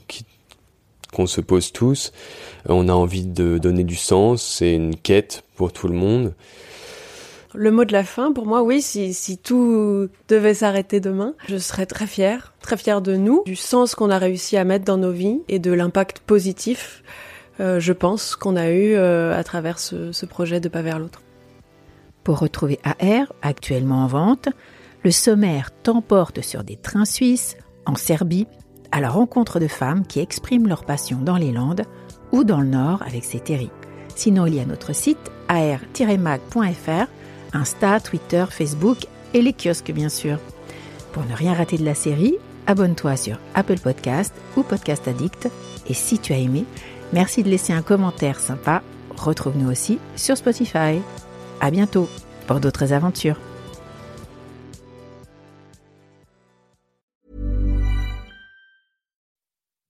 qui 0.06 0.24
qu'on 1.10 1.26
se 1.26 1.40
pose 1.40 1.72
tous. 1.72 2.12
On 2.68 2.88
a 2.88 2.92
envie 2.92 3.26
de 3.26 3.58
donner 3.58 3.84
du 3.84 3.96
sens. 3.96 4.42
C'est 4.42 4.74
une 4.74 4.96
quête 4.96 5.44
pour 5.56 5.72
tout 5.72 5.88
le 5.88 5.94
monde. 5.94 6.34
Le 7.52 7.72
mot 7.72 7.84
de 7.84 7.92
la 7.92 8.04
fin, 8.04 8.32
pour 8.32 8.46
moi, 8.46 8.62
oui, 8.62 8.80
si, 8.80 9.12
si 9.12 9.36
tout 9.36 10.08
devait 10.28 10.54
s'arrêter 10.54 11.00
demain, 11.00 11.34
je 11.48 11.56
serais 11.56 11.86
très 11.86 12.06
fière, 12.06 12.54
très 12.60 12.76
fière 12.76 13.02
de 13.02 13.16
nous, 13.16 13.42
du 13.44 13.56
sens 13.56 13.96
qu'on 13.96 14.10
a 14.10 14.18
réussi 14.18 14.56
à 14.56 14.64
mettre 14.64 14.84
dans 14.84 14.98
nos 14.98 15.10
vies 15.10 15.40
et 15.48 15.58
de 15.58 15.72
l'impact 15.72 16.20
positif, 16.20 17.02
euh, 17.58 17.80
je 17.80 17.92
pense, 17.92 18.36
qu'on 18.36 18.54
a 18.54 18.70
eu 18.70 18.94
euh, 18.94 19.36
à 19.36 19.42
travers 19.42 19.80
ce, 19.80 20.12
ce 20.12 20.26
projet 20.26 20.60
de 20.60 20.68
Pas 20.68 20.82
vers 20.82 21.00
l'autre. 21.00 21.22
Pour 22.22 22.38
retrouver 22.38 22.78
AR, 22.84 23.32
actuellement 23.42 24.04
en 24.04 24.06
vente, 24.06 24.48
le 25.02 25.10
sommaire 25.10 25.70
t'emporte 25.82 26.42
sur 26.42 26.62
des 26.62 26.76
trains 26.76 27.04
suisses, 27.04 27.56
en 27.84 27.96
Serbie, 27.96 28.46
à 28.92 29.00
la 29.00 29.10
rencontre 29.10 29.60
de 29.60 29.68
femmes 29.68 30.06
qui 30.06 30.20
expriment 30.20 30.68
leur 30.68 30.84
passion 30.84 31.18
dans 31.22 31.36
les 31.36 31.52
Landes 31.52 31.84
ou 32.32 32.44
dans 32.44 32.60
le 32.60 32.68
Nord 32.68 33.02
avec 33.06 33.24
ces 33.24 33.40
terries. 33.40 33.70
Sinon, 34.14 34.46
il 34.46 34.54
y 34.54 34.60
a 34.60 34.66
notre 34.66 34.94
site 34.94 35.30
ar-mag.fr 35.48 37.06
Insta, 37.52 38.00
Twitter, 38.00 38.44
Facebook 38.50 38.98
et 39.34 39.42
les 39.42 39.52
kiosques 39.52 39.92
bien 39.92 40.08
sûr. 40.08 40.38
Pour 41.12 41.24
ne 41.24 41.34
rien 41.34 41.54
rater 41.54 41.78
de 41.78 41.84
la 41.84 41.94
série, 41.94 42.36
abonne-toi 42.66 43.16
sur 43.16 43.38
Apple 43.54 43.78
Podcast 43.78 44.34
ou 44.56 44.62
Podcast 44.62 45.08
Addict. 45.08 45.48
Et 45.88 45.94
si 45.94 46.18
tu 46.18 46.32
as 46.32 46.38
aimé, 46.38 46.64
merci 47.12 47.42
de 47.42 47.48
laisser 47.48 47.72
un 47.72 47.82
commentaire 47.82 48.38
sympa. 48.38 48.82
Retrouve-nous 49.16 49.70
aussi 49.70 49.98
sur 50.16 50.36
Spotify. 50.36 51.00
À 51.60 51.70
bientôt 51.70 52.08
pour 52.46 52.60
d'autres 52.60 52.92
aventures. 52.92 53.36